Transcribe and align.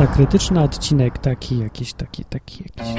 Masa 0.00 0.12
krytyczna, 0.12 0.62
odcinek 0.62 1.18
taki, 1.18 1.58
jakiś, 1.58 1.92
taki, 1.92 2.24
taki, 2.24 2.64
jakiś. 2.64 2.94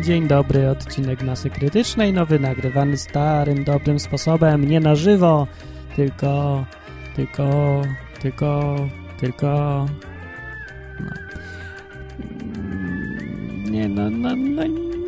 Dzień 0.00 0.28
dobry, 0.28 0.70
odcinek 0.70 1.22
Masy 1.22 1.50
Krytycznej, 1.50 2.12
nowy, 2.12 2.38
nagrywany 2.38 2.96
starym, 2.96 3.64
dobrym 3.64 4.00
sposobem, 4.00 4.68
nie 4.68 4.80
na 4.80 4.94
żywo, 4.94 5.46
tylko, 5.96 6.64
tylko, 7.16 7.82
tylko, 8.20 8.76
tylko, 9.20 9.46
no. 11.00 11.10
Nie, 13.70 13.88
no, 13.88 14.10
no, 14.10 14.36
no, 14.36 14.62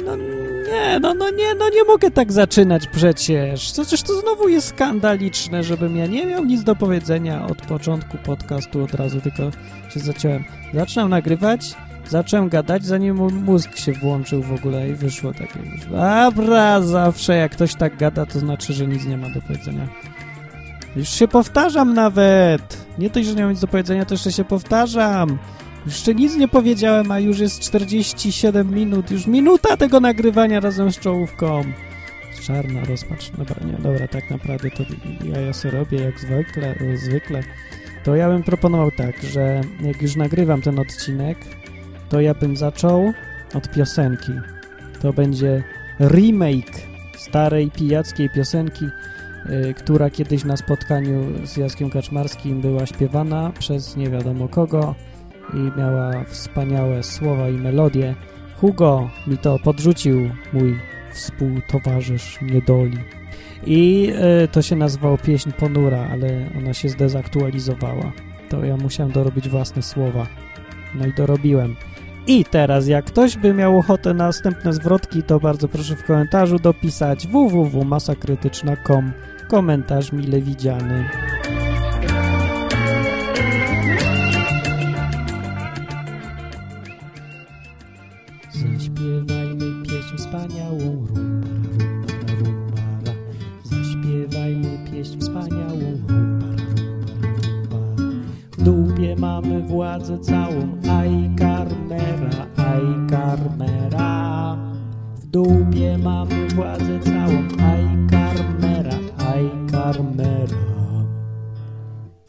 no, 0.04 0.16
nie, 0.16 1.00
no, 1.00 1.14
no, 1.14 1.30
nie, 1.30 1.54
no, 1.54 1.68
nie 1.68 1.84
mogę 1.84 2.10
tak 2.10 2.32
zaczynać 2.32 2.86
przecież. 2.86 3.72
Przecież 3.72 4.02
to 4.02 4.20
znowu 4.20 4.48
jest 4.48 4.68
skandaliczne, 4.68 5.62
żebym 5.62 5.96
ja 5.96 6.06
nie 6.06 6.26
miał 6.26 6.44
nic 6.44 6.64
do 6.64 6.76
powiedzenia 6.76 7.46
od 7.46 7.62
początku 7.62 8.16
podcastu 8.18 8.84
od 8.84 8.94
razu, 8.94 9.20
tylko 9.20 9.42
się 9.90 10.00
zaciąłem. 10.00 10.44
Zaczynam 10.74 11.10
nagrywać, 11.10 11.74
zacząłem 12.08 12.48
gadać, 12.48 12.84
zanim 12.84 13.16
mózg 13.44 13.76
się 13.76 13.92
włączył 13.92 14.42
w 14.42 14.52
ogóle 14.52 14.88
i 14.88 14.94
wyszło 14.94 15.32
takie 15.32 15.58
już. 15.58 15.86
Dobra, 15.86 16.80
zawsze 16.82 17.36
jak 17.36 17.52
ktoś 17.52 17.74
tak 17.74 17.96
gada, 17.96 18.26
to 18.26 18.38
znaczy, 18.38 18.72
że 18.72 18.86
nic 18.86 19.06
nie 19.06 19.16
ma 19.16 19.30
do 19.30 19.42
powiedzenia. 19.42 19.88
Już 20.96 21.08
się 21.08 21.28
powtarzam 21.28 21.94
nawet. 21.94 22.87
Nie 22.98 23.10
to, 23.10 23.22
że 23.22 23.34
nie 23.34 23.42
mam 23.42 23.50
nic 23.50 23.60
do 23.60 23.66
powiedzenia, 23.66 24.04
to 24.04 24.14
jeszcze 24.14 24.32
się 24.32 24.44
powtarzam. 24.44 25.38
Jeszcze 25.86 26.14
nic 26.14 26.36
nie 26.36 26.48
powiedziałem, 26.48 27.12
a 27.12 27.18
już 27.18 27.38
jest 27.38 27.60
47 27.60 28.74
minut. 28.74 29.10
Już 29.10 29.26
minuta 29.26 29.76
tego 29.76 30.00
nagrywania 30.00 30.60
razem 30.60 30.92
z 30.92 30.98
czołówką. 30.98 31.64
Czarna 32.42 32.84
rozpacz. 32.84 33.30
Dobra, 33.30 33.56
nie, 33.66 33.72
dobra, 33.72 34.08
tak 34.08 34.30
naprawdę 34.30 34.70
to 34.70 34.82
ja, 35.24 35.40
ja 35.40 35.52
sobie 35.52 35.78
robię 35.78 36.00
jak 36.00 36.20
zwykle, 36.20 36.74
zwykle. 36.96 37.42
To 38.04 38.16
ja 38.16 38.28
bym 38.28 38.42
proponował 38.42 38.90
tak, 38.90 39.22
że 39.22 39.60
jak 39.80 40.02
już 40.02 40.16
nagrywam 40.16 40.62
ten 40.62 40.78
odcinek, 40.78 41.38
to 42.08 42.20
ja 42.20 42.34
bym 42.34 42.56
zaczął 42.56 43.12
od 43.54 43.70
piosenki. 43.70 44.32
To 45.00 45.12
będzie 45.12 45.62
remake 46.00 46.82
starej 47.18 47.70
pijackiej 47.70 48.30
piosenki, 48.30 48.84
która 49.76 50.10
kiedyś 50.10 50.44
na 50.44 50.56
spotkaniu 50.56 51.46
z 51.46 51.56
Jackiem 51.56 51.90
Kaczmarskim 51.90 52.60
była 52.60 52.86
śpiewana 52.86 53.52
przez 53.58 53.96
nie 53.96 54.10
wiadomo 54.10 54.48
kogo 54.48 54.94
i 55.54 55.78
miała 55.78 56.24
wspaniałe 56.24 57.02
słowa 57.02 57.48
i 57.48 57.52
melodie. 57.52 58.14
Hugo 58.56 59.10
mi 59.26 59.38
to 59.38 59.58
podrzucił, 59.58 60.30
mój 60.52 60.78
współtowarzysz 61.12 62.38
niedoli. 62.42 62.98
I 63.66 64.12
y, 64.44 64.48
to 64.48 64.62
się 64.62 64.76
nazywało 64.76 65.18
Pieśń 65.18 65.50
Ponura, 65.52 66.08
ale 66.12 66.28
ona 66.58 66.74
się 66.74 66.88
zdezaktualizowała. 66.88 68.12
To 68.48 68.64
ja 68.64 68.76
musiałem 68.76 69.12
dorobić 69.12 69.48
własne 69.48 69.82
słowa. 69.82 70.26
No 70.94 71.06
i 71.06 71.12
dorobiłem. 71.12 71.76
I 72.26 72.44
teraz, 72.44 72.88
jak 72.88 73.04
ktoś 73.04 73.36
by 73.36 73.54
miał 73.54 73.78
ochotę 73.78 74.14
na 74.14 74.26
następne 74.26 74.72
zwrotki, 74.72 75.22
to 75.22 75.40
bardzo 75.40 75.68
proszę 75.68 75.96
w 75.96 76.04
komentarzu 76.04 76.58
dopisać 76.58 77.26
www.masakrytyczna.com 77.26 79.12
komentarz 79.48 80.12
mile 80.12 80.40
widziany. 80.40 81.04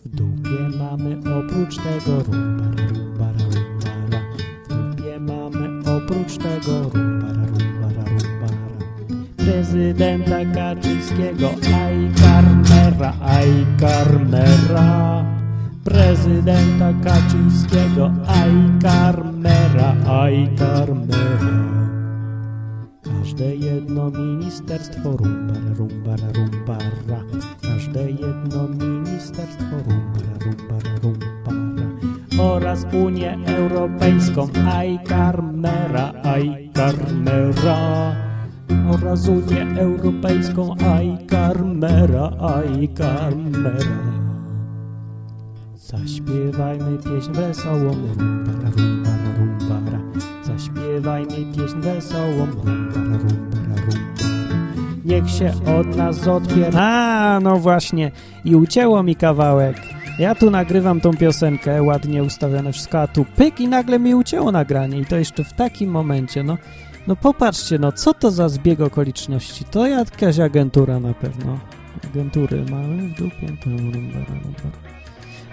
W 0.06 0.10
dupie 0.10 0.78
mamy 0.78 1.18
oprócz 1.40 1.76
tego 1.78 2.24
rumbara, 2.24 2.84
rumbara, 2.94 3.44
rumbara. 3.54 4.22
W 4.64 4.96
dupie 4.96 5.20
mamy 5.20 5.80
oprócz 5.98 6.38
tego 6.38 6.84
rumbara, 6.84 7.46
rumbara, 7.46 8.04
rumbara. 8.06 8.58
Prezydenta 9.38 10.46
Kaczyńskiego, 10.56 11.50
aj 11.76 11.96
karmera, 12.22 13.14
aj 13.22 13.50
karmera. 13.80 15.26
Prezydenta 15.84 16.94
Kaczyńskiego, 17.04 18.12
aj 18.28 18.52
karmera, 18.82 19.96
aj 20.08 20.50
karmera. 20.58 21.60
Każde 23.04 23.56
jedno 23.56 24.12
ministerstwo 24.12 25.18
rumbara, 25.18 25.74
rumbara, 25.78 26.32
rumbara. 26.34 27.24
Każde 27.62 28.12
jedno 28.12 28.68
ministerstwo 28.68 28.99
rumbara, 29.20 30.34
rumbara, 30.40 30.94
rumbara. 31.04 31.90
Oraz 32.40 32.86
Unię 32.94 33.38
Europejską, 33.46 34.48
aj 34.72 35.00
karmera, 35.08 36.14
aj 36.24 36.72
karmera. 36.74 37.80
Oraz 38.94 39.28
Unię 39.28 39.68
Europejską, 39.80 40.76
aj 40.80 41.28
karmera, 41.28 42.32
aj 42.40 42.88
karmera. 42.96 44.00
Zaśpiewajmy 45.76 46.98
pieśń 46.98 47.32
wesołą, 47.32 47.92
rumbara, 48.20 48.70
rumbara, 48.78 49.30
rumbara. 49.38 50.00
Zaśpiewajmy 50.44 51.54
pieśń 51.56 51.80
wesołą, 51.82 52.46
rumbara, 52.46 53.18
rumbara. 53.18 53.59
Niech 55.10 55.30
się 55.30 55.54
od 55.80 55.96
nas 55.96 56.28
odpier... 56.28 56.78
A, 56.78 57.40
no 57.44 57.58
właśnie. 57.58 58.12
I 58.46 58.56
ucięło 58.56 59.04
mi 59.04 59.16
kawałek. 59.16 59.78
Ja 60.20 60.36
tu 60.36 60.52
nagrywam 60.52 61.02
tą 61.02 61.14
piosenkę, 61.14 61.84
ładnie 61.84 62.24
ustawione 62.24 62.74
wszystko, 62.74 63.02
a 63.02 63.08
tu 63.08 63.26
pyk 63.36 63.60
i 63.60 63.68
nagle 63.68 64.00
mi 64.00 64.16
ucięło 64.16 64.52
nagranie. 64.52 65.00
I 65.00 65.06
to 65.06 65.18
jeszcze 65.18 65.44
w 65.44 65.54
takim 65.54 65.90
momencie, 65.90 66.44
no. 66.44 66.58
No 67.08 67.16
popatrzcie, 67.16 67.80
no 67.80 67.92
co 67.92 68.14
to 68.14 68.32
za 68.32 68.50
zbieg 68.50 68.82
okoliczności? 68.82 69.66
To 69.66 69.88
jakaś 69.88 70.40
agentura 70.40 71.00
na 71.00 71.14
pewno. 71.14 71.60
Agentury 72.12 72.66
mamy 72.72 73.08
w 73.08 73.16
dupie. 73.18 73.48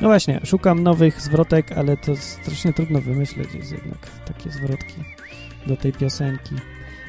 No 0.01 0.09
właśnie, 0.09 0.41
szukam 0.45 0.83
nowych 0.83 1.21
zwrotek, 1.21 1.73
ale 1.73 1.97
to 1.97 2.17
strasznie 2.17 2.73
trudno 2.73 3.01
wymyśleć 3.01 3.55
jest 3.55 3.73
jednak 3.73 3.99
takie 4.25 4.51
zwrotki 4.51 4.95
do 5.67 5.77
tej 5.77 5.93
piosenki. 5.93 6.55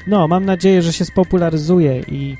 No, 0.08 0.28
mam 0.28 0.44
nadzieję, 0.44 0.82
że 0.82 0.92
się 0.92 1.04
spopularyzuje 1.04 2.00
i 2.00 2.36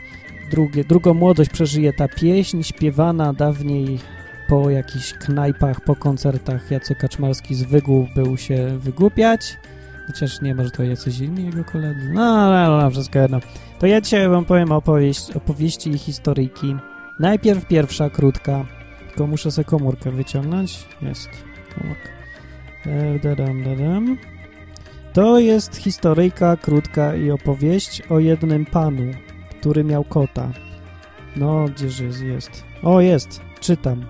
drugie, 0.51 0.85
drugą 0.85 1.15
młodość 1.15 1.51
przeżyje 1.51 1.93
ta 1.93 2.09
pieśń 2.09 2.63
śpiewana 2.63 3.33
dawniej 3.33 3.99
po 4.49 4.71
jakichś 4.71 5.13
knajpach, 5.13 5.81
po 5.81 5.97
koncertach. 5.97 6.71
Jacek 6.71 6.99
Kaczmarski 6.99 7.55
zwykł 7.55 8.09
był 8.15 8.37
się 8.37 8.79
wygłupiać, 8.79 9.57
chociaż 10.07 10.41
nie, 10.41 10.55
może 10.55 10.71
to 10.71 10.83
jacyś 10.83 11.19
inni 11.19 11.45
jego 11.45 11.65
koledzy. 11.65 12.11
No, 12.15 12.51
no, 12.51 12.81
no, 12.83 12.91
wszystko 12.91 13.19
jedno. 13.19 13.41
To 13.79 13.87
ja 13.87 14.01
dzisiaj 14.01 14.29
wam 14.29 14.45
powiem 14.45 14.73
opowieść, 14.73 15.31
opowieści 15.31 15.91
i 15.91 15.99
historyjki. 15.99 16.77
Najpierw 17.21 17.67
pierwsza, 17.67 18.11
krótka, 18.11 18.65
tylko 19.09 19.27
muszę 19.27 19.51
sobie 19.51 19.65
komórkę 19.65 20.11
wyciągnąć. 20.11 20.87
Jest 21.03 21.29
komórka. 21.75 22.09
E, 22.87 23.19
dadam, 23.19 23.65
dadam. 23.65 24.19
To 25.19 25.39
jest 25.39 25.77
historyjka 25.77 26.57
krótka 26.57 27.15
i 27.15 27.31
opowieść 27.31 28.03
o 28.11 28.19
jednym 28.19 28.67
panu, 28.67 29.03
który 29.61 29.85
miał 29.85 30.05
kota. 30.05 30.49
No, 31.37 31.65
gdzież 31.65 32.01
jest? 32.01 32.23
jest. 32.23 32.65
O, 32.83 33.01
jest. 33.01 33.41
Czytam. 33.61 34.07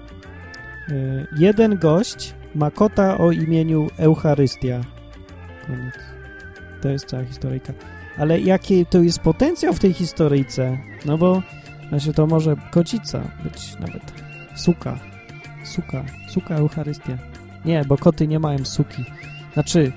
E, 0.89 1.27
jeden 1.39 1.79
gość 1.79 2.35
ma 2.55 2.71
kota 2.71 3.19
o 3.19 3.33
imieniu 3.33 3.89
Eucharystia. 3.99 4.81
Koniec. 5.67 5.95
To 6.83 6.89
jest 6.89 7.05
cała 7.05 7.25
historyjka. 7.25 7.73
Ale 8.19 8.41
jaki 8.41 8.87
to 8.87 9.03
jest 9.03 9.19
potencjał 9.19 9.75
w 9.75 9.81
tej 9.81 9.93
historyjce? 9.93 10.79
No 11.05 11.19
bo, 11.19 11.43
znaczy 11.89 12.13
to 12.13 12.27
może 12.27 12.57
kocica 12.71 13.21
być 13.45 13.75
nawet. 13.81 14.13
Suka. 14.55 14.99
Suka. 15.65 16.05
Suka 16.31 16.55
Eucharystia. 16.55 17.19
Nie, 17.65 17.85
bo 17.85 17.97
koty 17.97 18.27
nie 18.27 18.39
mają 18.39 18.65
suki. 18.65 19.05
Znaczy, 19.55 19.93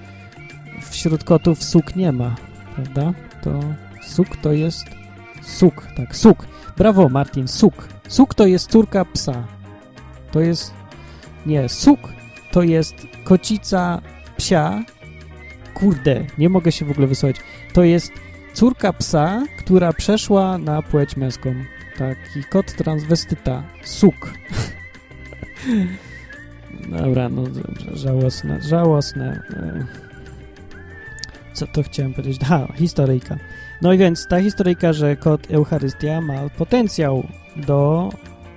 wśród 0.90 1.24
kotów 1.24 1.64
suk 1.64 1.96
nie 1.96 2.12
ma, 2.12 2.36
prawda? 2.76 3.14
To 3.42 3.60
suk 4.02 4.38
to 4.38 4.52
jest 4.52 4.86
suk, 5.42 5.88
tak, 5.96 6.16
suk. 6.16 6.46
Brawo, 6.78 7.10
Martin, 7.10 7.48
suk. 7.48 7.88
Suk 8.08 8.34
to 8.34 8.48
jest 8.48 8.72
córka 8.72 9.06
psa. 9.06 9.48
To 10.32 10.42
jest, 10.42 10.74
nie, 11.46 11.70
suk 11.70 12.00
to 12.52 12.64
jest 12.64 12.96
kocica 13.24 14.02
psia. 14.38 14.84
Kurde, 15.74 16.26
nie 16.38 16.50
mogę 16.50 16.72
się 16.72 16.86
w 16.86 16.92
ogóle 16.92 17.08
wysłać. 17.08 17.36
To 17.74 17.84
jest 17.84 18.12
córka 18.54 18.94
psa, 18.94 19.44
która 19.60 19.94
przeszła 19.94 20.58
na 20.58 20.82
płeć 20.82 21.18
męską. 21.18 21.54
Taki 21.98 22.44
kot 22.50 22.74
transwestyta. 22.74 23.64
Suk. 23.84 24.34
Dobra, 26.90 27.30
no 27.30 27.44
dobrze, 27.44 27.98
żałosne, 27.98 28.62
żałosne. 28.62 29.42
Co 31.62 31.68
to 31.68 31.84
chciałem 31.84 32.14
powiedzieć? 32.14 32.42
Ha, 32.42 32.68
historyjka. 32.76 33.38
No 33.82 33.94
i 33.94 33.98
więc 33.98 34.28
ta 34.28 34.42
historyjka, 34.42 34.94
że 34.94 35.16
kot 35.16 35.52
Eucharystia 35.52 36.22
ma 36.22 36.50
potencjał 36.58 37.24
do 37.56 38.10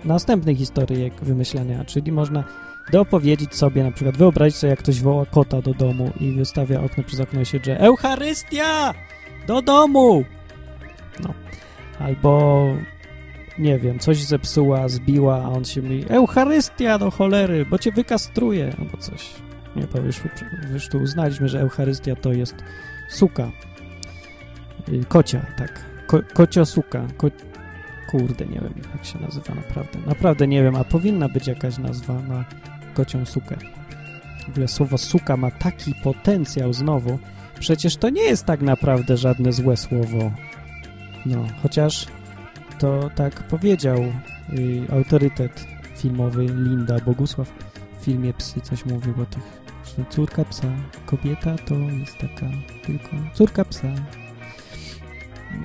następnych 0.05 0.59
historyjek 0.59 1.15
wymyślania, 1.23 1.85
czyli 1.85 2.13
można 2.13 2.45
dopowiedzieć 2.93 3.55
sobie, 3.55 3.85
na 3.85 3.91
przykład 3.91 4.17
wyobrazić 4.17 4.57
sobie, 4.57 4.71
jak 4.71 4.79
ktoś 4.79 5.01
woła 5.01 5.27
kota 5.27 5.63
do 5.63 5.75
domu 5.75 6.11
i 6.21 6.33
wystawia 6.33 6.83
okno 6.83 7.05
przez 7.05 7.21
okno 7.21 7.41
i 7.41 7.47
się 7.47 7.61
drze 7.61 7.81
Eucharystia! 7.81 8.95
Do 9.47 9.63
domu! 9.63 10.25
No. 11.23 11.35
Albo 11.99 12.65
nie 13.59 13.79
wiem, 13.79 13.99
coś 13.99 14.23
zepsuła, 14.23 14.89
zbiła, 14.89 15.43
a 15.45 15.49
on 15.49 15.65
się 15.65 15.83
mówi 15.83 16.05
Eucharystia 16.09 16.99
do 16.99 17.11
cholery, 17.11 17.67
bo 17.67 17.79
cię 17.79 17.93
wykastruje, 17.93 18.77
albo 18.79 18.97
coś. 18.97 19.35
Nie, 19.77 19.87
już, 20.07 20.21
już 20.73 20.89
tu 20.89 20.99
uznaliśmy, 20.99 21.49
że 21.49 21.61
Eucharystia 21.61 22.17
to 22.17 22.33
jest 22.33 22.55
suka. 23.15 23.51
Y, 24.89 25.05
kocia, 25.09 25.47
tak. 25.59 25.85
Ko, 26.07 26.21
kocio 26.35 26.67
suka. 26.67 27.07
Ko, 27.17 27.31
kurde, 28.11 28.47
nie 28.47 28.61
wiem, 28.61 28.75
jak 28.95 29.05
się 29.05 29.19
nazywa 29.19 29.55
naprawdę. 29.55 29.99
Naprawdę 30.07 30.47
nie 30.47 30.63
wiem, 30.63 30.77
a 30.77 30.85
powinna 30.85 31.29
być 31.29 31.47
jakaś 31.47 31.79
nazwa 31.79 32.15
na 32.15 32.45
kocią 32.95 33.27
sukę. 33.27 33.57
W 34.47 34.49
ogóle 34.49 34.69
słowo 34.69 34.99
suka 34.99 35.37
ma 35.37 35.51
taki 35.51 35.95
potencjał 35.95 36.73
znowu. 36.73 37.19
Przecież 37.61 37.97
to 37.97 38.11
nie 38.11 38.23
jest 38.23 38.45
tak 38.45 38.63
naprawdę 38.63 39.17
żadne 39.17 39.53
złe 39.53 39.77
słowo. 39.77 40.33
No, 41.27 41.45
chociaż 41.63 42.07
to 42.79 43.11
tak 43.15 43.43
powiedział 43.43 43.99
y, 43.99 44.83
autorytet 44.93 45.67
filmowy 45.97 46.47
Linda 46.47 47.01
Bogusław 47.01 47.53
w 48.01 48.05
filmie 48.05 48.33
Psy 48.33 48.61
coś 48.61 48.85
mówił 48.87 49.15
o 49.23 49.27
tych, 49.27 49.64
że 49.99 50.05
córka 50.11 50.45
psa, 50.45 50.69
kobieta 51.07 51.57
to 51.67 51.75
jest 51.75 52.19
taka 52.19 52.47
tylko 52.87 53.11
córka 53.35 53.65
psa. 53.65 53.89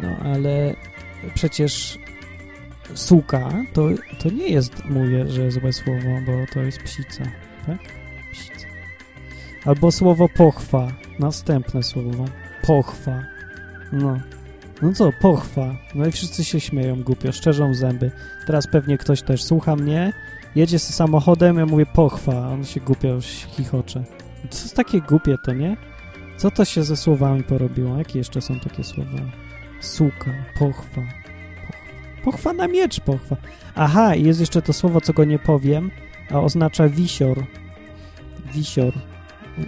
No, 0.02 0.10
ale 0.24 0.76
przecież 1.34 2.00
suka 2.94 3.50
to, 3.74 3.88
to 4.20 4.30
nie 4.30 4.48
jest, 4.48 4.86
mówię, 4.86 5.28
że 5.28 5.52
złe 5.52 5.74
słowo, 5.74 6.10
bo 6.26 6.54
to 6.54 6.60
jest 6.60 6.84
psica, 6.84 7.24
tak? 7.66 7.78
Psica. 8.32 8.68
Albo 9.66 9.92
słowo 9.92 10.30
pochwa, 10.38 10.92
następne 11.20 11.84
słowo, 11.84 12.26
pochwa. 12.62 13.24
No, 13.92 14.20
no 14.82 14.94
co, 14.94 15.12
pochwa. 15.22 15.76
No 15.96 16.06
i 16.06 16.12
wszyscy 16.12 16.44
się 16.44 16.60
śmieją 16.60 17.04
głupio, 17.04 17.32
szczerzą 17.32 17.74
zęby. 17.74 18.12
Teraz 18.46 18.68
pewnie 18.68 18.98
ktoś 18.98 19.22
też 19.22 19.44
słucha 19.44 19.76
mnie, 19.76 20.14
jedzie 20.56 20.80
z 20.80 20.96
samochodem, 20.96 21.58
ja 21.58 21.66
mówię 21.66 21.86
pochwa, 21.86 22.34
a 22.34 22.50
on 22.50 22.66
się 22.66 22.80
głupio 22.80 23.20
chichocze. 23.48 24.04
Co 24.50 24.64
jest 24.64 24.76
takie 24.76 25.02
głupie 25.02 25.36
to, 25.46 25.54
nie? 25.54 25.78
Co 26.38 26.52
to 26.52 26.66
się 26.66 26.84
ze 26.84 26.98
słowami 26.98 27.44
porobiło? 27.44 27.98
Jakie 27.98 28.18
jeszcze 28.18 28.42
są 28.42 28.60
takie 28.60 28.84
słowa? 28.84 29.20
Suka, 29.82 30.32
pochwa, 30.60 31.02
pochwa. 31.02 31.84
Pochwa 32.24 32.54
na 32.54 32.68
miecz, 32.68 33.00
pochwa. 33.00 33.36
Aha, 33.76 34.16
jest 34.16 34.40
jeszcze 34.40 34.62
to 34.62 34.74
słowo, 34.74 35.02
co 35.02 35.14
go 35.14 35.26
nie 35.26 35.40
powiem, 35.40 35.92
a 36.32 36.40
oznacza 36.40 36.90
wisior. 36.90 37.46
Wisior. 38.54 38.94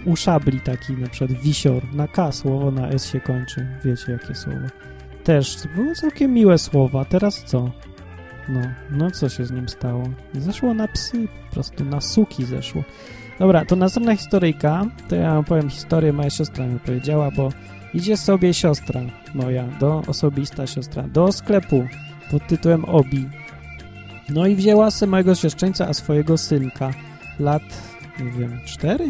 U 0.04 0.16
szabli 0.16 0.60
taki 0.60 0.92
na 0.92 1.08
przykład 1.08 1.40
wisior. 1.40 1.94
Na 1.94 2.08
K 2.08 2.32
słowo, 2.32 2.70
na 2.70 2.88
S 2.88 3.06
się 3.06 3.20
kończy. 3.20 3.66
Wiecie, 3.84 4.12
jakie 4.12 4.34
słowo 4.34 4.66
też 5.24 5.56
były 5.76 5.94
całkiem 5.94 6.32
miłe 6.32 6.58
słowa. 6.58 7.04
Teraz 7.04 7.44
co? 7.44 7.70
No, 8.48 8.60
no 8.90 9.10
co 9.10 9.28
się 9.28 9.44
z 9.44 9.50
nim 9.50 9.68
stało? 9.68 10.08
Zeszło 10.34 10.74
na 10.74 10.88
psy, 10.88 11.28
po 11.48 11.54
prostu 11.54 11.84
na 11.84 12.00
suki 12.00 12.44
zeszło. 12.44 12.84
Dobra, 13.38 13.64
to 13.64 13.76
następna 13.76 14.16
historyjka, 14.16 14.86
to 15.08 15.16
ja 15.16 15.34
wam 15.34 15.44
powiem 15.44 15.70
historię, 15.70 16.12
moja 16.12 16.30
siostra 16.30 16.66
mi 16.66 16.80
powiedziała, 16.80 17.30
bo 17.30 17.52
idzie 17.94 18.16
sobie 18.16 18.54
siostra 18.54 19.00
moja, 19.34 19.66
do 19.80 20.02
osobista 20.06 20.66
siostra, 20.66 21.02
do 21.02 21.32
sklepu 21.32 21.86
pod 22.30 22.46
tytułem 22.46 22.84
Obi. 22.84 23.28
No 24.28 24.46
i 24.46 24.54
wzięła 24.56 24.90
sobie 24.90 25.10
mojego 25.10 25.34
siostrzeńca, 25.34 25.88
a 25.88 25.94
swojego 25.94 26.38
synka, 26.38 26.90
lat, 27.40 27.62
nie 28.20 28.30
wiem, 28.30 28.60
cztery? 28.66 29.08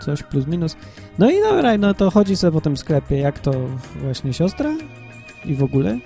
Coś 0.00 0.22
plus 0.22 0.46
minus. 0.46 0.76
No 1.18 1.30
i 1.30 1.34
dobra, 1.42 1.78
no 1.78 1.94
to 1.94 2.10
chodzi 2.10 2.36
sobie 2.36 2.52
po 2.52 2.60
tym 2.60 2.76
sklepie, 2.76 3.18
jak 3.18 3.38
to 3.38 3.52
właśnie 4.02 4.32
siostra 4.32 4.70
i 5.44 5.54
w 5.54 5.62
ogóle 5.62 5.98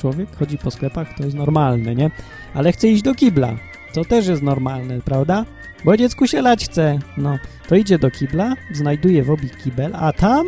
człowiek 0.00 0.36
chodzi 0.36 0.58
po 0.58 0.70
sklepach, 0.70 1.16
to 1.16 1.24
jest 1.24 1.36
normalne, 1.36 1.94
nie? 1.94 2.10
Ale 2.54 2.72
chce 2.72 2.88
iść 2.88 3.02
do 3.02 3.14
kibla, 3.14 3.56
to 3.92 4.04
też 4.04 4.26
jest 4.26 4.42
normalne, 4.42 5.00
prawda? 5.00 5.44
Bo 5.84 5.96
dziecku 5.96 6.26
się 6.26 6.42
lać 6.42 6.64
chce. 6.64 6.98
No, 7.16 7.38
to 7.68 7.74
idzie 7.76 7.98
do 7.98 8.10
kibla, 8.10 8.54
znajduje 8.72 9.24
w 9.24 9.30
obi 9.30 9.50
kibel, 9.50 9.92
a 9.96 10.12
tam 10.12 10.46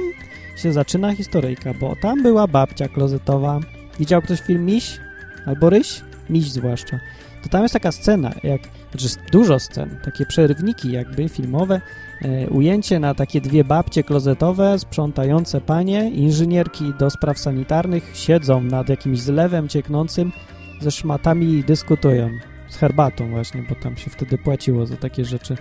się 0.56 0.72
zaczyna 0.72 1.14
historyjka, 1.14 1.74
bo 1.74 1.96
tam 1.96 2.22
była 2.22 2.46
babcia 2.46 2.88
klozetowa. 2.88 3.60
Widział 3.98 4.22
ktoś 4.22 4.40
film 4.40 4.66
Miś? 4.66 5.00
Albo 5.46 5.70
Ryś? 5.70 6.00
Miś 6.30 6.50
zwłaszcza. 6.50 7.00
To 7.42 7.48
tam 7.48 7.62
jest 7.62 7.72
taka 7.72 7.92
scena, 7.92 8.32
jak, 8.42 8.60
znaczy 8.92 9.16
dużo 9.32 9.58
scen, 9.58 9.96
takie 10.04 10.26
przerywniki 10.26 10.92
jakby 10.92 11.28
filmowe, 11.28 11.80
E, 12.24 12.50
ujęcie 12.50 13.00
na 13.00 13.14
takie 13.14 13.40
dwie 13.40 13.64
babcie 13.64 14.02
klozetowe, 14.02 14.78
sprzątające 14.78 15.60
panie, 15.60 16.10
inżynierki 16.10 16.92
do 16.98 17.10
spraw 17.10 17.38
sanitarnych 17.38 18.16
siedzą 18.16 18.60
nad 18.60 18.88
jakimś 18.88 19.20
zlewem 19.20 19.68
cieknącym 19.68 20.32
ze 20.80 20.90
szmatami 20.90 21.52
i 21.52 21.64
dyskutują. 21.64 22.30
Z 22.68 22.76
herbatą 22.76 23.30
właśnie, 23.30 23.62
bo 23.68 23.74
tam 23.74 23.96
się 23.96 24.10
wtedy 24.10 24.38
płaciło 24.38 24.86
za 24.86 24.96
takie 24.96 25.24
rzeczy. 25.24 25.56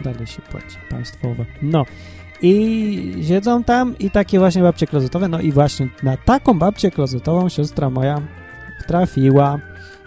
Dalej 0.00 0.26
się 0.26 0.42
płaci, 0.42 0.76
państwowe. 0.90 1.44
No. 1.62 1.84
I 2.42 3.24
siedzą 3.28 3.64
tam 3.64 3.98
i 3.98 4.10
takie 4.10 4.38
właśnie 4.38 4.62
babcie 4.62 4.86
klozetowe, 4.86 5.28
no 5.28 5.40
i 5.40 5.52
właśnie 5.52 5.88
na 6.02 6.16
taką 6.16 6.58
babcię 6.58 6.90
klozetową 6.90 7.48
siostra 7.48 7.90
moja 7.90 8.20
trafiła. 8.86 9.58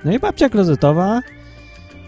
No 0.06 0.14
i 0.14 0.20
babcia 0.20 0.50
klozetowa 0.50 1.22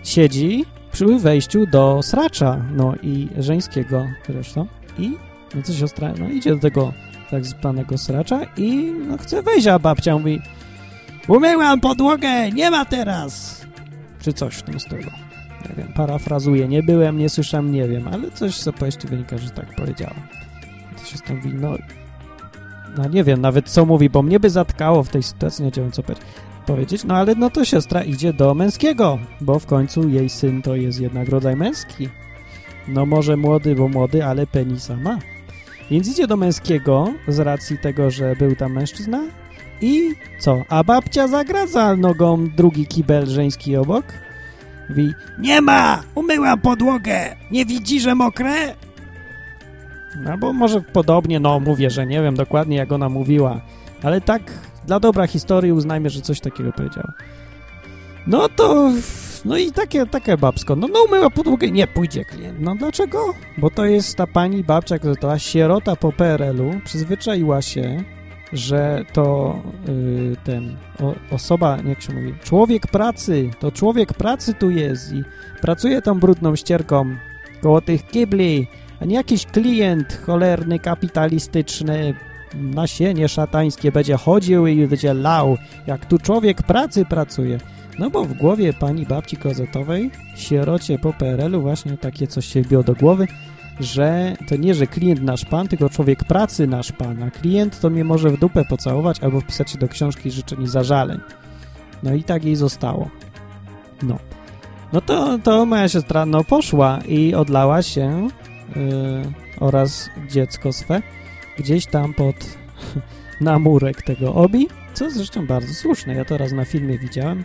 siedzi 0.06 0.66
przy 0.92 1.20
wejściu 1.20 1.68
do 1.68 2.00
sracza, 2.04 2.62
no 2.72 2.94
i 3.04 3.28
żeńskiego 3.38 4.06
zresztą. 4.28 4.68
I 4.98 5.18
no 5.56 5.62
co 5.64 5.74
siostra, 5.74 6.14
no 6.20 6.30
idzie 6.30 6.56
do 6.56 6.62
tego 6.62 6.94
tak 7.32 7.46
zwanego 7.46 7.98
sracza 7.98 8.42
i 8.58 8.94
no 9.08 9.18
chce 9.18 9.42
wejść, 9.42 9.68
a 9.68 9.80
babcia 9.80 10.18
mówi 10.18 10.42
umyłam 11.28 11.80
podłogę, 11.80 12.52
nie 12.52 12.72
ma 12.72 12.86
teraz! 12.86 13.66
Czy 14.22 14.34
coś 14.34 14.56
w 14.56 14.62
tym 14.62 14.80
stylu. 14.80 15.12
Nie 15.70 15.76
wiem, 15.78 15.94
parafrazuję, 15.96 16.68
nie 16.68 16.84
byłem, 16.84 17.18
nie 17.18 17.30
słyszałem, 17.30 17.72
nie 17.72 17.88
wiem, 17.88 18.08
ale 18.08 18.32
coś 18.32 18.56
z 18.56 18.68
opowieści 18.68 19.08
wynika, 19.08 19.38
że 19.38 19.50
tak 19.50 19.76
powiedziała. 19.76 20.16
To 20.98 21.06
siostra 21.06 21.36
mówi, 21.36 21.54
no 21.54 21.78
no 22.98 23.08
nie 23.08 23.24
wiem 23.24 23.42
nawet 23.42 23.70
co 23.70 23.86
mówi, 23.86 24.10
bo 24.10 24.22
mnie 24.22 24.40
by 24.40 24.50
zatkało 24.50 25.04
w 25.04 25.10
tej 25.10 25.24
sytuacji, 25.24 25.66
nie 25.66 25.72
wiem 25.72 25.92
co 25.92 26.04
powiedzieć 26.04 26.28
powiedzieć, 26.66 27.04
no 27.04 27.16
ale 27.16 27.36
no 27.36 27.50
to 27.50 27.66
siostra 27.66 28.04
idzie 28.04 28.34
do 28.34 28.54
męskiego, 28.54 29.20
bo 29.42 29.60
w 29.60 29.66
końcu 29.66 30.10
jej 30.10 30.30
syn 30.30 30.62
to 30.62 30.76
jest 30.76 31.00
jednak 31.00 31.30
rodzaj 31.30 31.56
męski. 31.56 32.10
No 32.88 33.06
może 33.06 33.38
młody, 33.38 33.76
bo 33.76 33.88
młody, 33.88 34.26
ale 34.26 34.48
penisa 34.48 34.96
ma. 34.96 35.20
Więc 35.92 36.08
idzie 36.08 36.28
do 36.28 36.38
męskiego 36.38 37.14
z 37.28 37.40
racji 37.40 37.78
tego, 37.78 38.12
że 38.12 38.36
był 38.36 38.56
tam 38.56 38.74
mężczyzna 38.74 39.24
i 39.82 40.16
co? 40.40 40.64
A 40.70 40.84
babcia 40.84 41.28
zagradza 41.28 41.96
nogą 41.96 42.50
drugi 42.50 42.88
kibel 42.88 43.26
żeński 43.26 43.78
obok. 43.78 44.06
Mówi, 44.90 45.14
nie 45.40 45.62
ma! 45.62 46.04
Umyłam 46.16 46.62
podłogę! 46.62 47.36
Nie 47.52 47.66
widzi, 47.66 48.00
że 48.00 48.16
mokre? 48.16 48.76
No 50.24 50.38
bo 50.38 50.54
może 50.54 50.82
podobnie, 50.82 51.40
no 51.40 51.60
mówię, 51.60 51.90
że 51.90 52.06
nie 52.06 52.22
wiem 52.22 52.36
dokładnie 52.36 52.78
jak 52.78 52.92
ona 52.92 53.10
mówiła, 53.10 53.62
ale 54.04 54.22
tak 54.22 54.42
dla 54.88 55.00
dobra 55.00 55.28
historii 55.28 55.72
uznajmy, 55.72 56.10
że 56.10 56.22
coś 56.22 56.40
takiego 56.40 56.72
powiedział. 56.72 57.04
No 58.28 58.50
to... 58.50 58.92
No 59.46 59.58
i 59.58 59.72
takie, 59.72 60.06
takie 60.06 60.38
babsko. 60.38 60.76
No, 60.76 60.88
no 60.88 61.04
umyła 61.04 61.30
podłogę. 61.30 61.72
Nie, 61.72 61.88
pójdzie 61.88 62.26
klient. 62.26 62.60
No 62.60 62.76
dlaczego? 62.76 63.34
Bo 63.58 63.70
to 63.70 63.86
jest 63.86 64.16
ta 64.16 64.28
pani 64.28 64.64
babcia, 64.64 65.00
która 65.00 65.40
sierota 65.40 65.96
po 65.96 66.12
PRL-u, 66.12 66.80
przyzwyczaiła 66.86 67.62
się, 67.62 68.04
że 68.54 69.06
to 69.14 69.56
yy, 69.88 70.36
ten 70.44 70.78
o, 71.00 71.16
osoba, 71.32 71.78
jak 71.86 72.02
się 72.02 72.14
mówi, 72.14 72.34
człowiek 72.44 72.88
pracy, 72.88 73.50
to 73.60 73.72
człowiek 73.72 74.14
pracy 74.14 74.54
tu 74.54 74.70
jest 74.70 75.14
i 75.14 75.24
pracuje 75.62 76.02
tą 76.02 76.20
brudną 76.20 76.56
ścierką 76.56 77.16
koło 77.62 77.82
tych 77.82 78.08
kibli, 78.08 78.68
a 79.02 79.06
nie 79.06 79.16
jakiś 79.16 79.46
klient 79.46 80.22
cholerny, 80.26 80.80
kapitalistyczny, 80.80 82.14
nasienie 82.56 83.30
szatańskie 83.30 83.92
będzie 83.92 84.18
chodził 84.18 84.68
i 84.68 84.88
będzie 84.88 85.14
lał, 85.14 85.58
jak 85.88 86.06
tu 86.06 86.20
człowiek 86.20 86.64
pracy 86.64 87.06
pracuje. 87.06 87.58
No 88.00 88.10
bo 88.10 88.26
w 88.26 88.34
głowie 88.34 88.74
pani 88.74 89.06
babci 89.06 89.38
klozetowej, 89.38 90.12
sierocie 90.36 91.00
po 91.00 91.14
PRL-u 91.14 91.62
właśnie 91.62 91.98
takie 91.98 92.28
coś 92.28 92.46
się 92.46 92.62
wbiło 92.62 92.84
do 92.84 92.94
głowy, 92.94 93.28
że 93.80 94.36
to 94.48 94.56
nie, 94.56 94.74
że 94.74 94.88
klient 94.88 95.22
nasz 95.22 95.46
pan, 95.46 95.68
tylko 95.68 95.90
człowiek 95.90 96.24
pracy 96.24 96.68
nasz 96.68 96.92
pan, 96.92 97.24
a 97.24 97.32
klient 97.32 97.80
to 97.80 97.90
mnie 97.90 98.04
może 98.04 98.30
w 98.30 98.40
dupę 98.40 98.66
pocałować 98.66 99.20
albo 99.20 99.42
wpisać 99.42 99.72
się 99.72 99.78
do 99.78 99.88
książki 99.88 100.32
życzeń 100.32 100.64
i 100.64 100.68
zażaleń. 100.68 101.20
No 102.04 102.14
i 102.14 102.24
tak 102.24 102.44
jej 102.44 102.56
zostało. 102.56 103.10
No. 104.04 104.20
No 104.94 105.02
to, 105.02 105.40
to 105.44 105.66
moja 105.66 105.90
siostra 105.90 106.26
no 106.26 106.44
poszła 106.44 107.00
i 107.08 107.36
odlała 107.36 107.82
się 107.82 108.28
yy, 108.76 108.82
oraz 109.60 110.10
dziecko 110.30 110.74
swe 110.74 111.02
gdzieś 111.58 111.86
tam 111.86 112.14
pod 112.14 112.36
namurek 113.42 114.02
tego 114.02 114.34
obi, 114.34 114.68
co 114.94 115.10
zresztą 115.12 115.48
bardzo 115.48 115.74
słuszne. 115.74 116.16
Ja 116.16 116.26
to 116.26 116.38
raz 116.38 116.52
na 116.52 116.66
filmie 116.66 117.00
widziałem. 117.00 117.44